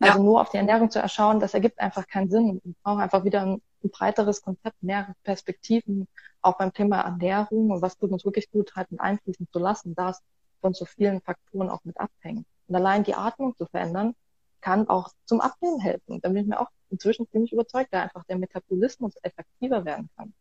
[0.02, 0.24] Also ja.
[0.24, 2.60] nur auf die Ernährung zu erschauen, das ergibt einfach keinen Sinn.
[2.64, 6.08] Wir brauchen einfach wieder ein, ein, breiteres Konzept, mehr Perspektiven,
[6.42, 9.94] auch beim Thema Ernährung und was tut uns wirklich gut, halt mit einfließen zu lassen,
[9.94, 10.22] da es
[10.60, 12.48] von so vielen Faktoren auch mit abhängt.
[12.68, 14.16] Und allein die Atmung zu verändern,
[14.60, 16.20] kann auch zum Abnehmen helfen.
[16.22, 20.34] Da bin ich mir auch inzwischen ziemlich überzeugt, da einfach der Metabolismus effektiver werden kann.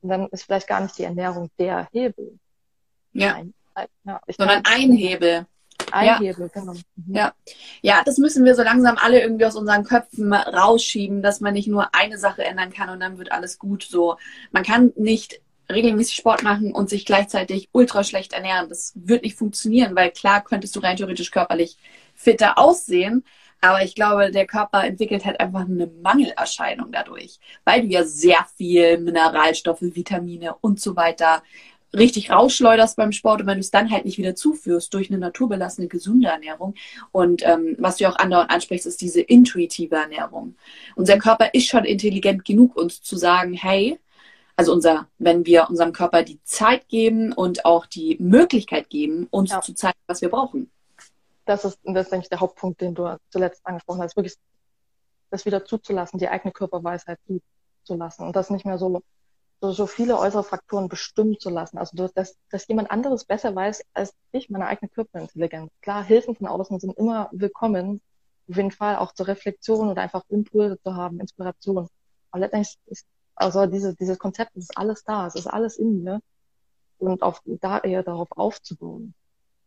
[0.00, 2.38] Und dann ist vielleicht gar nicht die Ernährung der Hebel.
[3.12, 3.32] Ja.
[3.32, 3.54] Nein,
[4.04, 5.46] ja Sondern ein Hebel.
[5.92, 6.60] Einhebel, ja.
[6.60, 6.72] genau.
[6.72, 7.14] Mhm.
[7.14, 7.32] Ja.
[7.82, 11.68] ja, das müssen wir so langsam alle irgendwie aus unseren Köpfen rausschieben, dass man nicht
[11.68, 13.82] nur eine Sache ändern kann und dann wird alles gut.
[13.82, 14.16] So,
[14.50, 18.68] man kann nicht regelmäßig Sport machen und sich gleichzeitig ultra schlecht ernähren.
[18.68, 21.76] Das wird nicht funktionieren, weil klar könntest du rein theoretisch körperlich
[22.14, 23.24] fitter aussehen,
[23.60, 28.46] aber ich glaube, der Körper entwickelt halt einfach eine Mangelerscheinung dadurch, weil du ja sehr
[28.56, 31.42] viel Mineralstoffe, Vitamine und so weiter
[31.94, 35.18] richtig rausschleuderst beim Sport und wenn du es dann halt nicht wieder zuführst durch eine
[35.18, 36.74] naturbelassene, gesunde Ernährung.
[37.12, 40.54] Und ähm, was du auch andauernd ansprichst, ist diese intuitive Ernährung.
[40.96, 43.98] Unser Körper ist schon intelligent genug, uns zu sagen, hey,
[44.56, 49.50] also unser, wenn wir unserem Körper die Zeit geben und auch die Möglichkeit geben, uns
[49.50, 49.60] ja.
[49.60, 50.70] zu zeigen, was wir brauchen.
[51.46, 54.34] Das ist, das ist, denke ich, der Hauptpunkt, den du zuletzt angesprochen hast, wirklich
[55.30, 57.18] das wieder zuzulassen, die eigene Körperweisheit
[57.84, 59.00] zuzulassen und das nicht mehr so
[59.60, 61.78] so, so viele äußere Faktoren bestimmen zu lassen.
[61.78, 65.72] Also dass, dass jemand anderes besser weiß als ich, meine eigene Körperintelligenz.
[65.82, 68.00] Klar, Hilfen von außen sind immer willkommen,
[68.48, 71.88] auf jeden Fall auch zur Reflexion oder einfach Impulse zu haben, Inspiration.
[72.30, 76.20] Aber letztendlich ist also diese, dieses Konzept ist alles da, es ist alles in mir
[76.98, 79.14] und auf, da eher darauf aufzubauen.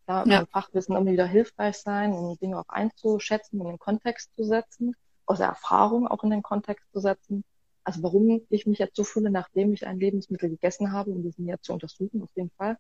[0.05, 0.45] Da ja.
[0.45, 4.93] Fachwissen immer wieder hilfreich sein, um Dinge auch einzuschätzen, in den Kontext zu setzen,
[5.25, 7.45] aus der Erfahrung auch in den Kontext zu setzen
[7.83, 11.37] also warum ich mich jetzt so fühle, nachdem ich ein Lebensmittel gegessen habe, um das
[11.37, 12.77] näher zu untersuchen, auf jeden Fall.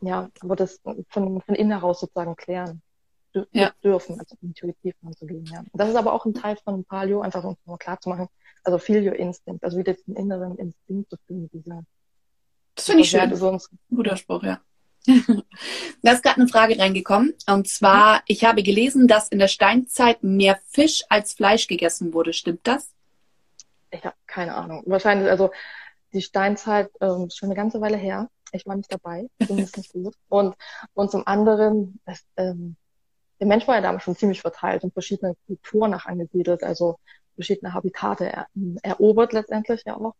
[0.00, 2.82] Ja, aber das von, von innen heraus sozusagen klären
[3.52, 3.72] ja.
[3.82, 5.64] dürfen, also intuitiv anzugehen, ja.
[5.72, 8.28] Das ist aber auch ein Teil von Paleo, einfach um mal klar zu machen,
[8.64, 11.84] also feel your instinct, also wieder den inneren Instinkt zu finden, dieser,
[12.74, 13.34] Das finde ich schön.
[13.34, 13.70] Sonst...
[13.90, 14.60] Guter Spruch, ja.
[16.02, 17.34] da ist gerade eine Frage reingekommen.
[17.46, 22.32] Und zwar, ich habe gelesen, dass in der Steinzeit mehr Fisch als Fleisch gegessen wurde.
[22.32, 22.90] Stimmt das?
[23.90, 24.82] Ich habe keine Ahnung.
[24.86, 25.50] Wahrscheinlich, also
[26.12, 28.28] die Steinzeit ähm, ist schon eine ganze Weile her.
[28.52, 30.14] Ich war nicht dabei, zumindest nicht gut.
[30.28, 30.54] Und,
[30.94, 32.76] und zum anderen, das, ähm,
[33.40, 36.98] der Mensch war ja damals schon ziemlich verteilt und verschiedene Kulturen nach angesiedelt, also
[37.34, 38.46] verschiedene Habitate er,
[38.82, 40.14] erobert letztendlich ja auch.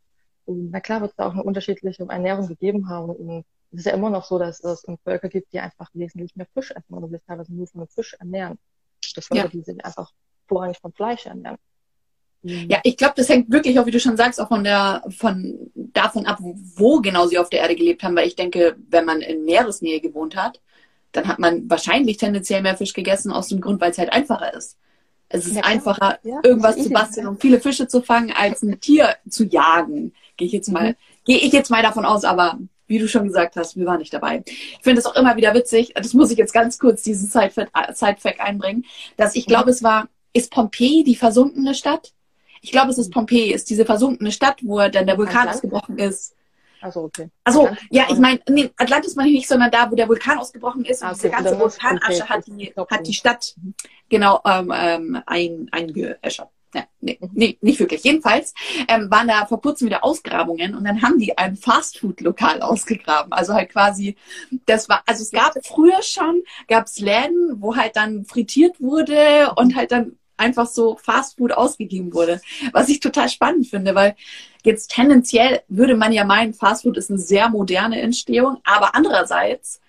[0.45, 3.11] Und na klar wird es da auch eine unterschiedliche Ernährung gegeben haben.
[3.11, 6.47] Und es ist ja immer noch so, dass es Völker gibt, die einfach wesentlich mehr
[6.55, 8.59] Fisch essen oder sich teilweise nur von Fisch ernähren.
[9.15, 9.49] Das Völker, ja.
[9.49, 10.13] die sich einfach
[10.47, 11.59] vorrangig von Fleisch ernähren.
[12.47, 12.67] Mhm.
[12.71, 15.71] Ja, ich glaube, das hängt wirklich auch, wie du schon sagst, auch von der, von
[15.75, 19.21] davon ab, wo genau sie auf der Erde gelebt haben, weil ich denke, wenn man
[19.21, 20.61] in Meeresnähe gewohnt hat,
[21.13, 24.55] dann hat man wahrscheinlich tendenziell mehr Fisch gegessen aus dem Grund, weil es halt einfacher
[24.55, 24.77] ist.
[25.29, 28.79] Es ist ja, einfacher, ja, irgendwas zu basteln, um viele Fische zu fangen, als ein
[28.79, 30.13] Tier zu jagen.
[30.37, 30.97] Gehe ich jetzt mal, mhm.
[31.25, 34.15] gehe ich jetzt mal davon aus, aber wie du schon gesagt hast, wir waren nicht
[34.15, 34.45] dabei.
[34.47, 38.41] Ich finde es auch immer wieder witzig, das muss ich jetzt ganz kurz diesen Side-Fact
[38.41, 38.85] einbringen,
[39.17, 39.71] dass ich glaube, mhm.
[39.71, 42.13] es war, ist Pompeji die versunkene Stadt?
[42.67, 46.35] Ich glaube, es ist Pompeji, ist diese versunkene Stadt, wo dann der Vulkan ausgebrochen ist.
[46.81, 47.31] Also okay.
[47.45, 50.85] Also ja, ich meine, nee, Atlantis meine ich nicht, sondern da, wo der Vulkan ausgebrochen
[50.85, 51.21] ist und ah, okay.
[51.23, 52.29] diese ganze Vulkanasche okay.
[52.29, 53.55] hat die, hat die Stadt
[54.09, 56.49] genau ähm, ähm, ein, eingeäschert.
[56.75, 57.31] Ja, nee, mhm.
[57.35, 58.03] nee, nicht wirklich.
[58.03, 58.53] Jedenfalls
[58.89, 63.33] ähm, waren da vor kurzem wieder Ausgrabungen und dann haben die ein Fastfood-Lokal ausgegraben.
[63.33, 64.17] Also halt quasi,
[64.67, 69.53] das war, also es gab früher schon, gab es Läden, wo halt dann frittiert wurde
[69.55, 72.41] und halt dann einfach so Fast Food ausgegeben wurde.
[72.73, 74.17] Was ich total spannend finde, weil
[74.65, 79.81] jetzt tendenziell würde man ja meinen, Fast Food ist eine sehr moderne Entstehung, aber andererseits,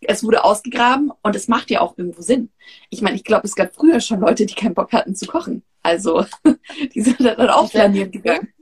[0.00, 2.50] es wurde ausgegraben und es macht ja auch irgendwo Sinn.
[2.88, 5.62] Ich meine, ich glaube, es gab früher schon Leute, die keinen Bock hatten zu kochen.
[5.82, 6.24] Also,
[6.94, 8.52] die sind dann auch planiert gegangen.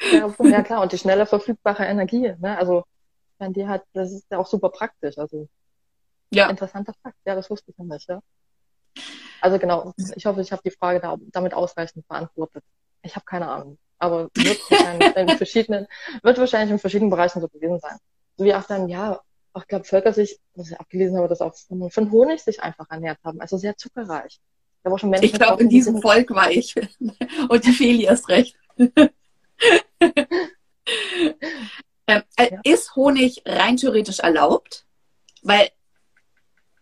[0.00, 2.58] Ja, klar, und die schnelle verfügbare Energie, ne?
[2.58, 2.84] Also,
[3.40, 5.16] die hat, das ist ja auch super praktisch.
[5.18, 5.48] Also,
[6.32, 6.48] ja.
[6.48, 7.16] interessanter Fakt.
[7.24, 8.20] Ja, das wusste ich noch nicht, ja.
[9.40, 12.64] Also genau, ich hoffe, ich habe die Frage da, damit ausreichend beantwortet.
[13.02, 13.78] Ich habe keine Ahnung.
[13.98, 15.86] Aber wird wahrscheinlich in verschiedenen,
[16.22, 17.98] wird wahrscheinlich in verschiedenen Bereichen so gewesen sein.
[18.36, 19.20] So wie auch dann, ja,
[19.52, 22.62] auch ich glaube, Völker sich, was ich abgelesen habe, dass auch von, von Honig sich
[22.62, 23.40] einfach ernährt haben.
[23.40, 24.40] Also sehr zuckerreich.
[24.82, 26.74] Da war schon Menschen ich glaube, in diesem Volk war ich.
[27.48, 28.56] Und die Feli erst recht.
[28.78, 29.02] ähm,
[32.06, 32.60] äh, ja.
[32.64, 34.86] Ist Honig rein theoretisch erlaubt?
[35.42, 35.68] Weil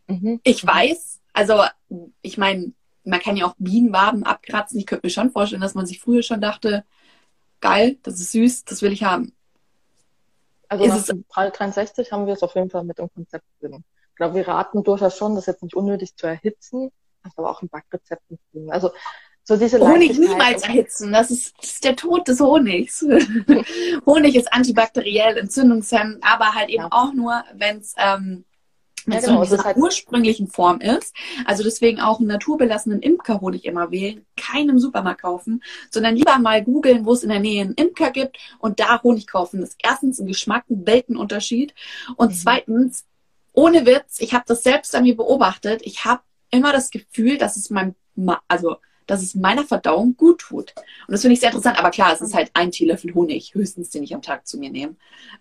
[0.07, 0.40] mhm.
[0.44, 1.62] ich weiß, also
[2.20, 2.72] ich meine,
[3.05, 4.79] man kann ja auch Bienenwaben abkratzen.
[4.79, 6.85] Ich könnte mir schon vorstellen, dass man sich früher schon dachte,
[7.61, 9.33] geil, das ist süß, das will ich haben.
[10.68, 13.85] Also ist nach PAL 63 haben wir es auf jeden Fall mit im Konzept drin.
[14.11, 16.90] Ich glaube, wir raten durchaus schon, das jetzt nicht unnötig zu erhitzen,
[17.37, 18.22] aber auch ein Backrezept
[18.53, 18.70] drin.
[18.70, 18.90] Also
[19.44, 23.07] so diese Honig niemals erhitzen, das ist, das ist der Tod des Honigs.
[24.07, 26.88] Honig ist antibakteriell, entzündungshemmend, aber halt eben ja.
[26.90, 28.44] auch nur, wenn es ähm,
[29.12, 31.14] ja, genau, so in halt ursprünglichen Form ist.
[31.44, 36.62] Also deswegen auch einen naturbelassenen Imkerhonig immer wählen, keinen im Supermarkt kaufen, sondern lieber mal
[36.64, 39.61] googeln, wo es in der Nähe einen Imker gibt und da Honig kaufen.
[39.61, 41.75] Das ist erstens ein Geschmack, ein Weltenunterschied
[42.16, 42.35] und mhm.
[42.35, 43.05] zweitens,
[43.53, 47.57] ohne Witz, ich habe das selbst an mir beobachtet, ich habe immer das Gefühl, dass
[47.57, 47.94] es mein,
[48.47, 48.77] also
[49.09, 50.75] dass es meiner Verdauung gut tut.
[50.77, 51.79] Und das finde ich sehr interessant.
[51.79, 54.71] Aber klar, es ist halt ein Teelöffel Honig, höchstens, den ich am Tag zu mir
[54.71, 54.94] nehme.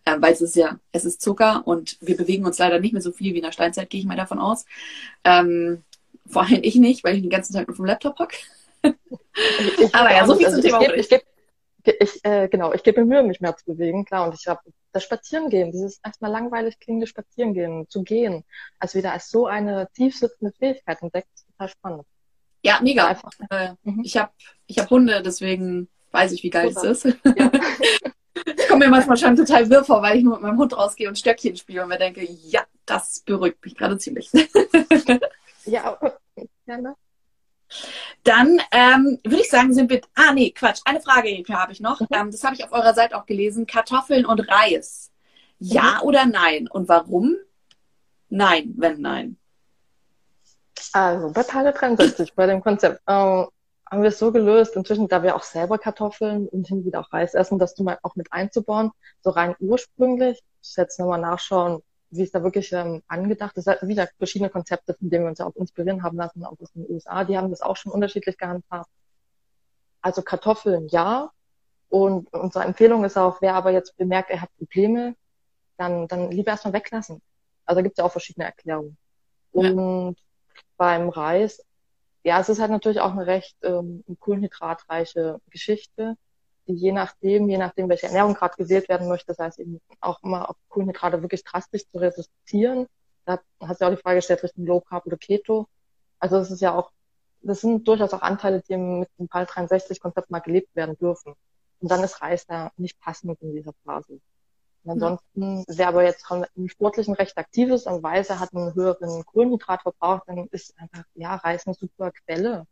[0.05, 3.01] Ähm, weil es ist ja, es ist Zucker und wir bewegen uns leider nicht mehr
[3.01, 4.65] so viel wie in der Steinzeit, gehe ich mal davon aus.
[5.23, 5.83] Ähm,
[6.25, 8.37] vor allem ich nicht, weil ich den ganzen Tag nur vom Laptop hocke.
[9.93, 10.97] Aber ja, so viel zum Thema Honig.
[10.97, 11.23] Ich gebe
[11.99, 14.27] ich, äh, genau, ich gebe mir Mühe, mich mehr zu bewegen, klar.
[14.27, 18.43] Und ich habe das Spazierengehen, dieses erstmal langweilig klingende Spazierengehen, zu gehen,
[18.79, 22.07] als wieder als so eine tiefsitzende Fähigkeit entdeckt, ist total spannend.
[22.63, 23.07] Ja, mega.
[23.07, 23.31] Einfach.
[23.49, 24.01] Äh, mhm.
[24.03, 24.31] Ich habe
[24.67, 26.91] ich hab Hunde, deswegen weiß ich, wie geil Super.
[26.91, 27.17] es ist.
[27.23, 27.51] Ja.
[28.57, 31.07] ich komme mir manchmal schon total wirr vor, weil ich nur mit meinem Hund rausgehe
[31.07, 34.29] und Stöckchen spiele und mir denke, ja, das beruhigt mich gerade ziemlich.
[35.65, 35.97] ja,
[36.65, 36.95] gerne.
[38.23, 40.01] Dann ähm, würde ich sagen, sind wir.
[40.15, 40.81] Ah, nee, Quatsch.
[40.85, 41.99] Eine Frage habe ich noch.
[41.99, 42.07] Mhm.
[42.11, 43.67] Ähm, das habe ich auf eurer Seite auch gelesen.
[43.67, 45.11] Kartoffeln und Reis.
[45.59, 46.07] Ja mhm.
[46.07, 46.67] oder nein?
[46.67, 47.35] Und warum?
[48.29, 49.37] Nein, wenn nein.
[50.93, 53.45] Also bei Tage 63, bei dem Konzept, äh,
[53.89, 57.13] haben wir es so gelöst, inzwischen, da wir auch selber Kartoffeln und hin wieder auch
[57.13, 60.41] Reis essen, das du mal auch mit einzubauen, so rein ursprünglich.
[60.61, 63.67] Ich jetzt nochmal nachschauen, wie es da wirklich ähm, angedacht ist.
[63.81, 66.89] Wieder verschiedene Konzepte, von denen wir uns ja auch inspirieren haben lassen, auch aus den
[66.89, 68.89] USA, die haben das auch schon unterschiedlich gehandhabt.
[70.01, 71.31] Also Kartoffeln ja.
[71.89, 75.15] Und unsere Empfehlung ist auch, wer aber jetzt bemerkt, er hat Probleme,
[75.77, 77.21] dann, dann lieber erstmal weglassen.
[77.65, 78.97] Also da gibt es ja auch verschiedene Erklärungen.
[79.51, 80.26] Und ja
[80.77, 81.63] beim Reis,
[82.23, 86.17] ja, es ist halt natürlich auch eine recht ähm, kohlenhydratreiche Geschichte.
[86.65, 90.49] je nachdem, je nachdem, welche Ernährung gerade gewählt werden möchte, das heißt eben auch immer
[90.49, 92.87] auf Kohlenhydrate wirklich drastisch zu reduzieren.
[93.25, 95.67] Da hast du ja auch die Frage gestellt, Richtung Low Carb oder Keto.
[96.19, 96.91] Also es ist ja auch,
[97.41, 101.33] das sind durchaus auch Anteile, die mit dem PAL 63 Konzept mal gelebt werden dürfen.
[101.79, 104.19] Und dann ist Reis da nicht passend in dieser Phase.
[104.87, 108.73] Und ansonsten, wer aber jetzt im Sportlichen recht aktiv ist und weiß, er hat einen
[108.73, 112.65] höheren Kohlenhydratverbrauch, dann ist einfach, ja, Reis eine super Quelle.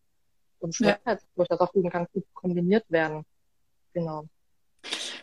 [0.59, 1.11] Und schmeckt ja.
[1.11, 3.25] halt durchaus auch gut kann gut kombiniert werden.
[3.93, 4.23] Genau.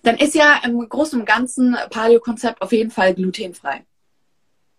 [0.02, 3.86] Dann ist ja im Großen und Ganzen Paleo-Konzept auf jeden Fall glutenfrei.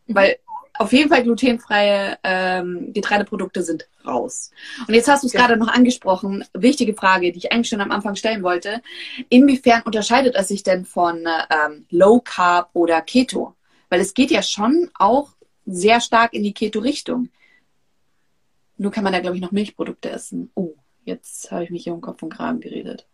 [0.06, 0.16] Mhm.
[0.16, 0.38] Weil
[0.80, 4.52] auf jeden Fall glutenfreie ähm, Getreideprodukte sind raus.
[4.88, 5.40] Und jetzt hast du es ja.
[5.40, 6.44] gerade noch angesprochen.
[6.54, 8.82] Wichtige Frage, die ich eigentlich schon am Anfang stellen wollte.
[9.30, 13.56] Inwiefern unterscheidet es sich denn von ähm, Low Carb oder Keto?
[13.90, 15.30] Weil es geht ja schon auch
[15.66, 17.30] sehr stark in die Keto-Richtung.
[18.78, 20.52] Nur kann man da, glaube ich, noch Milchprodukte essen.
[20.56, 20.74] Oh,
[21.06, 23.08] jetzt habe ich mich hier um Kopf und Kragen geredet.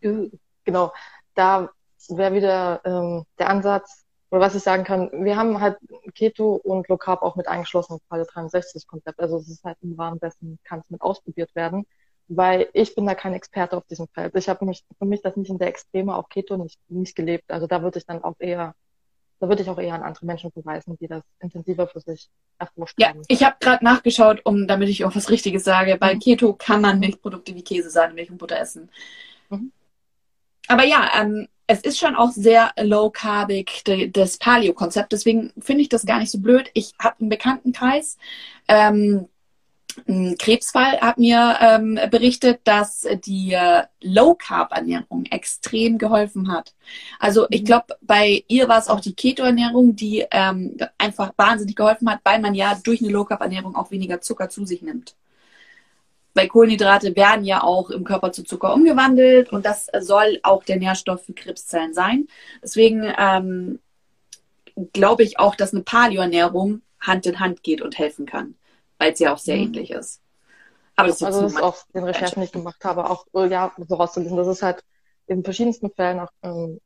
[0.00, 0.92] Genau,
[1.34, 1.70] da
[2.08, 5.78] wäre wieder ähm, der Ansatz, oder was ich sagen kann, wir haben halt
[6.14, 9.18] Keto und Low Carb auch mit eingeschlossen im Falle 63 Konzept.
[9.20, 11.84] Also es ist halt im Rahmen dessen kann es mit ausprobiert werden,
[12.28, 14.34] weil ich bin da kein Experte auf diesem Feld.
[14.36, 17.50] Ich habe mich für mich das nicht in der Extreme auch Keto nicht nicht gelebt.
[17.50, 18.74] Also da würde ich dann auch eher
[19.40, 23.00] da würde ich auch eher an andere Menschen verweisen, die das intensiver für sich erforscht
[23.00, 23.22] ja, haben.
[23.26, 25.96] Ich habe gerade nachgeschaut, um damit ich auch was Richtiges sage.
[25.96, 26.20] Bei mhm.
[26.20, 28.90] Keto kann man Milchprodukte wie Käse, Sahne, Milch und Butter essen.
[29.48, 29.72] Mhm.
[30.68, 35.12] Aber ja, ähm, es ist schon auch sehr low-carbig, das Paleo-Konzept.
[35.12, 36.68] Deswegen finde ich das gar nicht so blöd.
[36.74, 38.18] Ich habe einen Bekanntenkreis,
[38.66, 39.28] ähm,
[40.08, 46.74] ein Krebsfall hat mir ähm, berichtet, dass die äh, Low-Carb-Ernährung extrem geholfen hat.
[47.18, 47.66] Also ich mhm.
[47.66, 52.40] glaube, bei ihr war es auch die Keto-Ernährung, die ähm, einfach wahnsinnig geholfen hat, weil
[52.40, 55.14] man ja durch eine Low-Carb-Ernährung auch weniger Zucker zu sich nimmt
[56.34, 60.76] weil Kohlenhydrate werden ja auch im Körper zu Zucker umgewandelt und das soll auch der
[60.76, 62.28] Nährstoff für Krebszellen sein.
[62.62, 63.80] Deswegen ähm,
[64.92, 68.54] glaube ich auch, dass eine Paleo-Ernährung Hand in Hand geht und helfen kann,
[68.98, 69.62] weil es ja auch sehr mhm.
[69.64, 70.20] ähnlich ist.
[70.96, 73.48] Aber das ist also das ist auch den Recherchen, die ich gemacht habe, auch äh,
[73.48, 74.84] ja so rauszulesen, dass es halt
[75.26, 76.80] in verschiedensten Fällen auch ähm,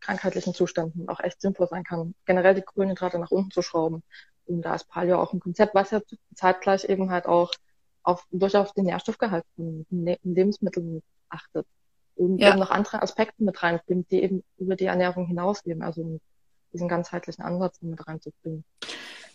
[0.00, 4.02] krankheitlichen Zuständen auch echt sinnvoll sein kann, generell die Kohlenhydrate nach unten zu schrauben.
[4.46, 6.00] Und da ist Paleo auch ein Konzept, was ja
[6.34, 7.50] zeitgleich eben halt auch
[8.06, 11.66] auf, durchaus den Nährstoffgehalt von Lebensmitteln achtet
[12.14, 12.50] und ja.
[12.50, 16.20] eben noch andere Aspekte mit reinbringt, die eben über die Ernährung hinausgehen, also
[16.72, 18.64] diesen ganzheitlichen Ansatz mit reinzubringen.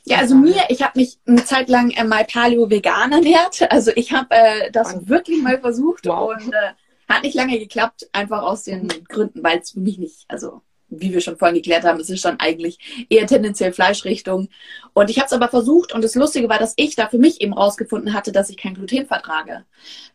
[0.03, 3.71] Ja, also mir, ich habe mich eine Zeit lang äh, mal Paleo vegan ernährt.
[3.71, 5.09] Also ich habe äh, das Spannend.
[5.09, 6.31] wirklich mal versucht wow.
[6.31, 6.73] und äh,
[7.07, 11.13] hat nicht lange geklappt, einfach aus den Gründen, weil es für mich nicht, also wie
[11.13, 14.49] wir schon vorhin geklärt haben, es ist dann eigentlich eher tendenziell Fleischrichtung.
[14.93, 17.41] Und ich habe es aber versucht und das Lustige war, dass ich da für mich
[17.41, 19.65] eben rausgefunden hatte, dass ich kein Gluten vertrage.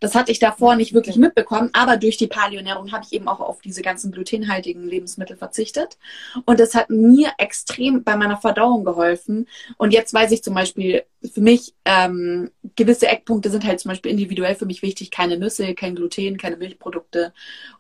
[0.01, 3.41] Das hatte ich davor nicht wirklich mitbekommen, aber durch die Paleoernährung habe ich eben auch
[3.41, 5.97] auf diese ganzen glutenhaltigen Lebensmittel verzichtet.
[6.45, 9.49] Und das hat mir extrem bei meiner Verdauung geholfen.
[9.79, 14.12] Und jetzt weiß ich zum Beispiel, für mich ähm, gewisse Eckpunkte sind halt zum Beispiel
[14.12, 15.11] individuell für mich wichtig.
[15.11, 17.33] Keine Nüsse, kein Gluten, keine Milchprodukte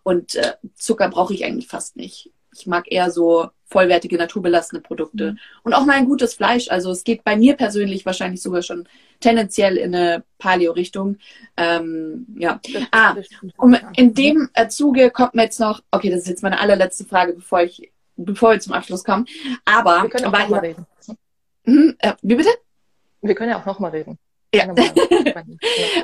[0.02, 5.32] und äh, Zucker brauche ich eigentlich fast nicht ich mag eher so vollwertige, naturbelassene Produkte.
[5.32, 5.38] Mhm.
[5.64, 6.70] Und auch mal ein gutes Fleisch.
[6.70, 8.88] Also es geht bei mir persönlich wahrscheinlich sogar schon
[9.20, 11.18] tendenziell in eine Paleo-Richtung.
[11.56, 12.60] Ähm, ja.
[12.92, 13.16] Ah,
[13.56, 17.04] und in dem äh, Zuge kommt mir jetzt noch, okay, das ist jetzt meine allerletzte
[17.04, 19.26] Frage, bevor ich, bevor wir zum Abschluss kommen.
[19.64, 20.86] Aber wir können auch nochmal reden.
[21.64, 22.50] Mhm, äh, wie bitte?
[23.20, 24.18] Wir können ja auch nochmal reden.
[24.54, 24.72] Ja.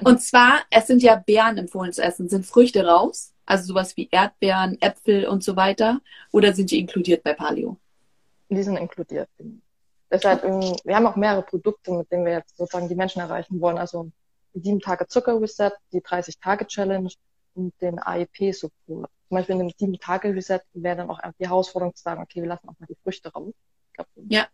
[0.04, 2.28] und zwar, es sind ja Beeren empfohlen zu essen.
[2.28, 3.32] Sind Früchte raus?
[3.46, 6.00] Also sowas wie Erdbeeren, Äpfel und so weiter?
[6.31, 7.76] Oder sind die inkludiert bei Paleo?
[8.48, 9.28] Die sind inkludiert.
[10.11, 13.61] Deshalb, ähm, wir haben auch mehrere Produkte, mit denen wir jetzt sozusagen die Menschen erreichen
[13.61, 13.78] wollen.
[13.78, 14.11] Also
[14.55, 17.11] die 7 Tage Zucker Reset, die 30 Tage Challenge
[17.55, 19.11] und den AEP Support.
[19.28, 22.42] Zum Beispiel in dem 7 Tage Reset wäre dann auch die Herausforderung zu sagen, okay,
[22.42, 23.55] wir lassen auch mal die Früchte raus.
[23.94, 24.46] Glaub, ja.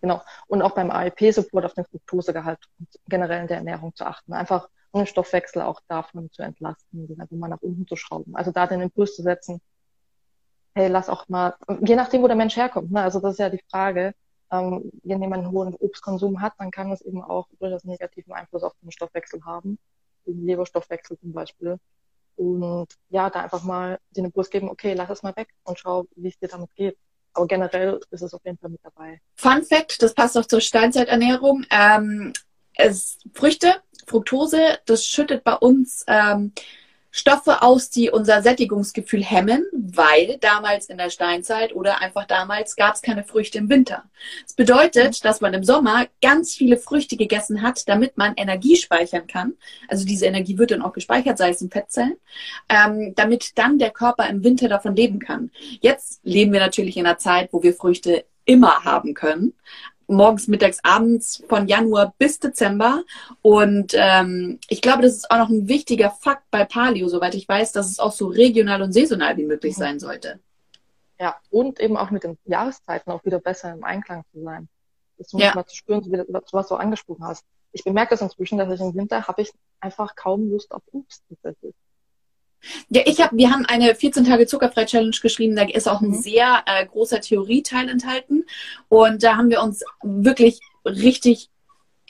[0.00, 0.22] Genau.
[0.46, 4.32] Und auch beim AEP Support auf den Fructosegehalt und generell in der Ernährung zu achten.
[4.32, 4.68] Einfach
[5.06, 8.34] Stoffwechsel auch davon zu entlasten, den einfach mal nach unten zu schrauben.
[8.34, 9.60] Also da den Impuls zu setzen,
[10.74, 13.02] hey, lass auch mal, je nachdem, wo der Mensch herkommt, ne?
[13.02, 14.14] also das ist ja die Frage,
[14.50, 18.62] ähm, wenn jemand einen hohen Obstkonsum hat, dann kann das eben auch durchaus negativen Einfluss
[18.62, 19.78] auf den Stoffwechsel haben,
[20.26, 21.78] den Leberstoffwechsel zum Beispiel.
[22.36, 26.06] Und ja, da einfach mal den Impuls geben, okay, lass es mal weg und schau,
[26.16, 26.96] wie es dir damit geht.
[27.32, 29.20] Aber generell ist es auf jeden Fall mit dabei.
[29.36, 31.64] Fun Fact, das passt auch zur Steinzeiternährung.
[31.70, 32.32] Ähm,
[32.74, 36.52] es, Früchte Fructose, das schüttet bei uns ähm,
[37.12, 42.94] Stoffe aus, die unser Sättigungsgefühl hemmen, weil damals in der Steinzeit oder einfach damals gab
[42.94, 44.04] es keine Früchte im Winter.
[44.44, 49.26] Das bedeutet, dass man im Sommer ganz viele Früchte gegessen hat, damit man Energie speichern
[49.26, 49.54] kann.
[49.88, 52.16] Also diese Energie wird dann auch gespeichert, sei es in Fettzellen,
[52.68, 55.50] ähm, damit dann der Körper im Winter davon leben kann.
[55.80, 59.54] Jetzt leben wir natürlich in einer Zeit, wo wir Früchte immer haben können
[60.10, 63.04] morgens, mittags, abends von Januar bis Dezember.
[63.42, 67.48] Und ähm, ich glaube, das ist auch noch ein wichtiger Fakt bei Paleo, soweit ich
[67.48, 70.40] weiß, dass es auch so regional und saisonal wie möglich sein sollte.
[71.18, 74.68] Ja, und eben auch mit den Jahreszeiten auch wieder besser im Einklang zu sein.
[75.18, 75.54] Das muss ja.
[75.54, 76.02] mal zu spüren,
[76.50, 77.44] was du angesprochen hast.
[77.72, 81.22] Ich bemerke das inzwischen, dass ich im Winter habe ich einfach kaum Lust auf Obst
[81.28, 81.74] tatsächlich.
[82.88, 85.56] Ja, ich habe, wir haben eine 14 Tage Zuckerfrei Challenge geschrieben.
[85.56, 86.20] Da ist auch ein mhm.
[86.20, 88.44] sehr äh, großer Theorieteil enthalten.
[88.88, 91.50] Und da haben wir uns wirklich richtig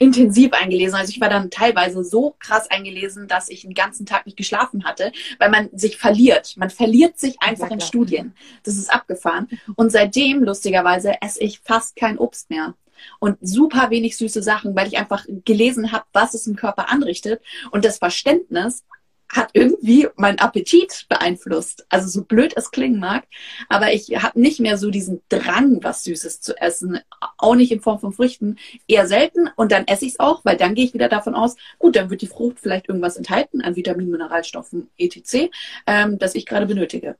[0.01, 0.95] intensiv eingelesen.
[0.95, 4.83] Also ich war dann teilweise so krass eingelesen, dass ich den ganzen Tag nicht geschlafen
[4.83, 6.57] hatte, weil man sich verliert.
[6.57, 8.33] Man verliert sich einfach in Studien.
[8.63, 9.47] Das ist abgefahren.
[9.75, 12.73] Und seitdem, lustigerweise, esse ich fast kein Obst mehr
[13.19, 17.41] und super wenig süße Sachen, weil ich einfach gelesen habe, was es im Körper anrichtet
[17.69, 18.83] und das Verständnis,
[19.31, 21.85] hat irgendwie mein Appetit beeinflusst.
[21.89, 23.25] Also so blöd es klingen mag,
[23.69, 26.99] aber ich habe nicht mehr so diesen Drang, was Süßes zu essen,
[27.37, 28.57] auch nicht in Form von Früchten,
[28.87, 31.55] eher selten und dann esse ich es auch, weil dann gehe ich wieder davon aus,
[31.79, 35.49] gut, dann wird die Frucht vielleicht irgendwas enthalten an Vitaminen, Mineralstoffen, etc.,
[35.87, 37.15] ähm, das ich gerade benötige.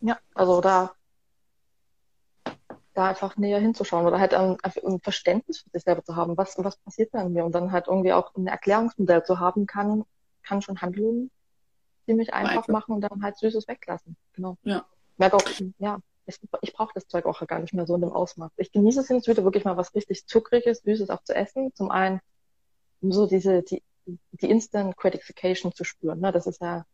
[0.00, 0.94] Ja, also da
[2.94, 6.56] da einfach näher hinzuschauen oder halt ein, ein Verständnis für sich selber zu haben, was,
[6.58, 10.04] was passiert da in mir und dann halt irgendwie auch ein Erklärungsmodell zu haben kann,
[10.50, 11.30] kann schon Handlungen
[12.06, 12.68] ziemlich einfach, einfach.
[12.68, 14.16] machen und dann halt Süßes weglassen.
[14.32, 14.56] Genau.
[14.64, 14.84] Ja.
[15.16, 15.44] Merke auch,
[15.78, 18.50] ja, ich, ich brauche das Zeug auch gar nicht mehr so in dem Ausmaß.
[18.56, 21.72] Ich genieße es jetzt wieder wirklich mal was richtig Zuckriges, Süßes auch zu essen.
[21.74, 22.20] Zum einen,
[23.00, 26.18] um so diese, die, die Instant Gratification zu spüren.
[26.18, 26.32] Ne?
[26.32, 26.84] Das ist ja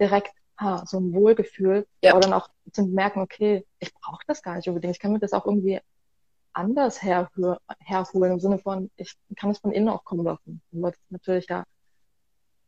[0.00, 1.86] direkt ha, so ein Wohlgefühl.
[2.02, 2.12] Ja.
[2.12, 4.96] Aber dann auch zu merken, okay, ich brauche das gar nicht unbedingt.
[4.96, 5.78] Ich kann mir das auch irgendwie
[6.54, 7.58] anders herholen,
[8.32, 10.62] im Sinne von, ich kann es von innen auch kommen lassen.
[10.70, 11.64] Weil das natürlich ja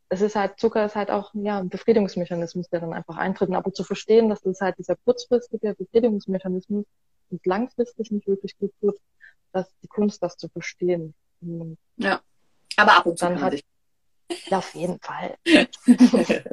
[0.08, 3.52] es ist halt, Zucker ist halt auch ja, ein Befriedigungsmechanismus, der dann einfach eintritt.
[3.52, 6.84] Aber zu verstehen, dass das halt dieser kurzfristige Befriedigungsmechanismus
[7.30, 8.96] und langfristig nicht wirklich gut tut,
[9.52, 11.14] dass die Kunst, das zu verstehen.
[11.96, 12.20] Ja,
[12.76, 13.64] aber ab und zu dann hat ich.
[14.48, 15.36] Ja, auf jeden Fall.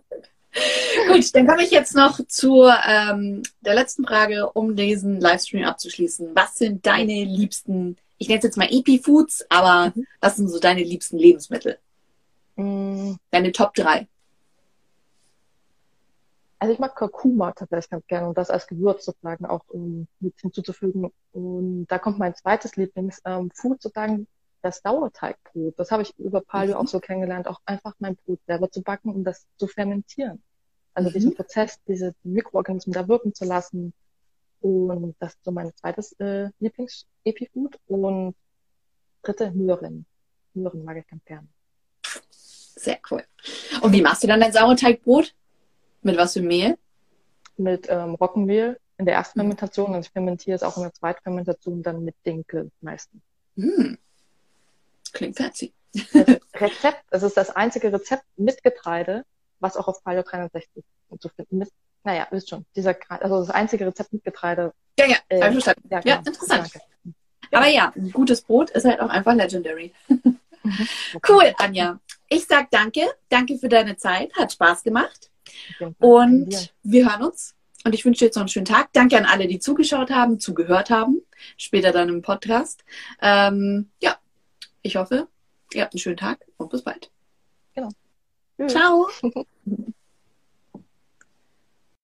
[1.07, 6.35] Gut, dann komme ich jetzt noch zu ähm, der letzten Frage, um diesen Livestream abzuschließen.
[6.35, 10.05] Was sind deine liebsten, ich nenne es jetzt mal Epi-Foods, aber mhm.
[10.21, 11.79] was sind so deine liebsten Lebensmittel?
[12.55, 14.07] Mm, deine Top 3.
[16.59, 20.39] Also ich mag Kurkuma tatsächlich ganz gerne und das als Gewürz sozusagen auch um, mit
[20.39, 21.11] hinzuzufügen.
[21.33, 24.27] Und da kommt mein zweites Lieblingsfood ähm, sozusagen,
[24.61, 25.77] das Sauerteigbrot.
[25.77, 26.81] Das habe ich über Palio mhm.
[26.81, 30.41] auch so kennengelernt, auch einfach mein Brot selber zu backen und das zu fermentieren.
[30.93, 31.13] Also mhm.
[31.13, 33.93] diesen Prozess, diese Mikroorganismen da wirken zu lassen.
[34.61, 37.77] Und das ist so mein zweites äh, Lieblings-Epifood.
[37.87, 38.35] Und
[39.21, 40.05] dritte Möhren.
[40.53, 41.47] Möhren mag ich ganz gerne.
[42.83, 43.23] Sehr cool.
[43.81, 45.33] Und wie machst du dann dein Sauerteigbrot?
[46.01, 46.77] Mit was für Mehl?
[47.55, 49.93] Mit ähm, Roggenmehl in der ersten Fermentation.
[49.93, 53.21] Also ich fermentiere es auch in der zweiten Fermentation dann mit Dinkel meistens.
[53.55, 53.93] Mm.
[55.13, 55.71] Klingt fancy.
[56.55, 59.23] Rezept, es ist das einzige Rezept mit Getreide,
[59.59, 60.83] was auch auf Paleo 63
[61.19, 61.71] zu finden ist.
[62.03, 64.73] Naja, wisst schon, dieser, also das einzige Rezept mit Getreide.
[64.99, 65.49] Ja, ja, äh, ja,
[65.89, 66.17] ja, genau.
[66.17, 66.69] interessant.
[66.73, 66.81] Danke.
[67.51, 69.93] Aber ja, gutes Brot ist halt auch einfach legendary.
[70.09, 70.39] Mhm.
[71.27, 71.99] Cool, Anja.
[72.33, 73.01] Ich sag danke.
[73.29, 74.33] Danke für deine Zeit.
[74.33, 75.29] Hat Spaß gemacht.
[75.99, 77.53] Und wir hören uns.
[77.85, 78.91] Und ich wünsche dir jetzt noch einen schönen Tag.
[78.93, 81.21] Danke an alle, die zugeschaut haben, zugehört haben.
[81.57, 82.83] Später dann im Podcast.
[83.21, 84.17] Ähm, ja,
[84.81, 85.27] ich hoffe,
[85.73, 87.11] ihr habt einen schönen Tag und bis bald.
[87.75, 87.89] Genau.
[88.67, 89.07] Ciao.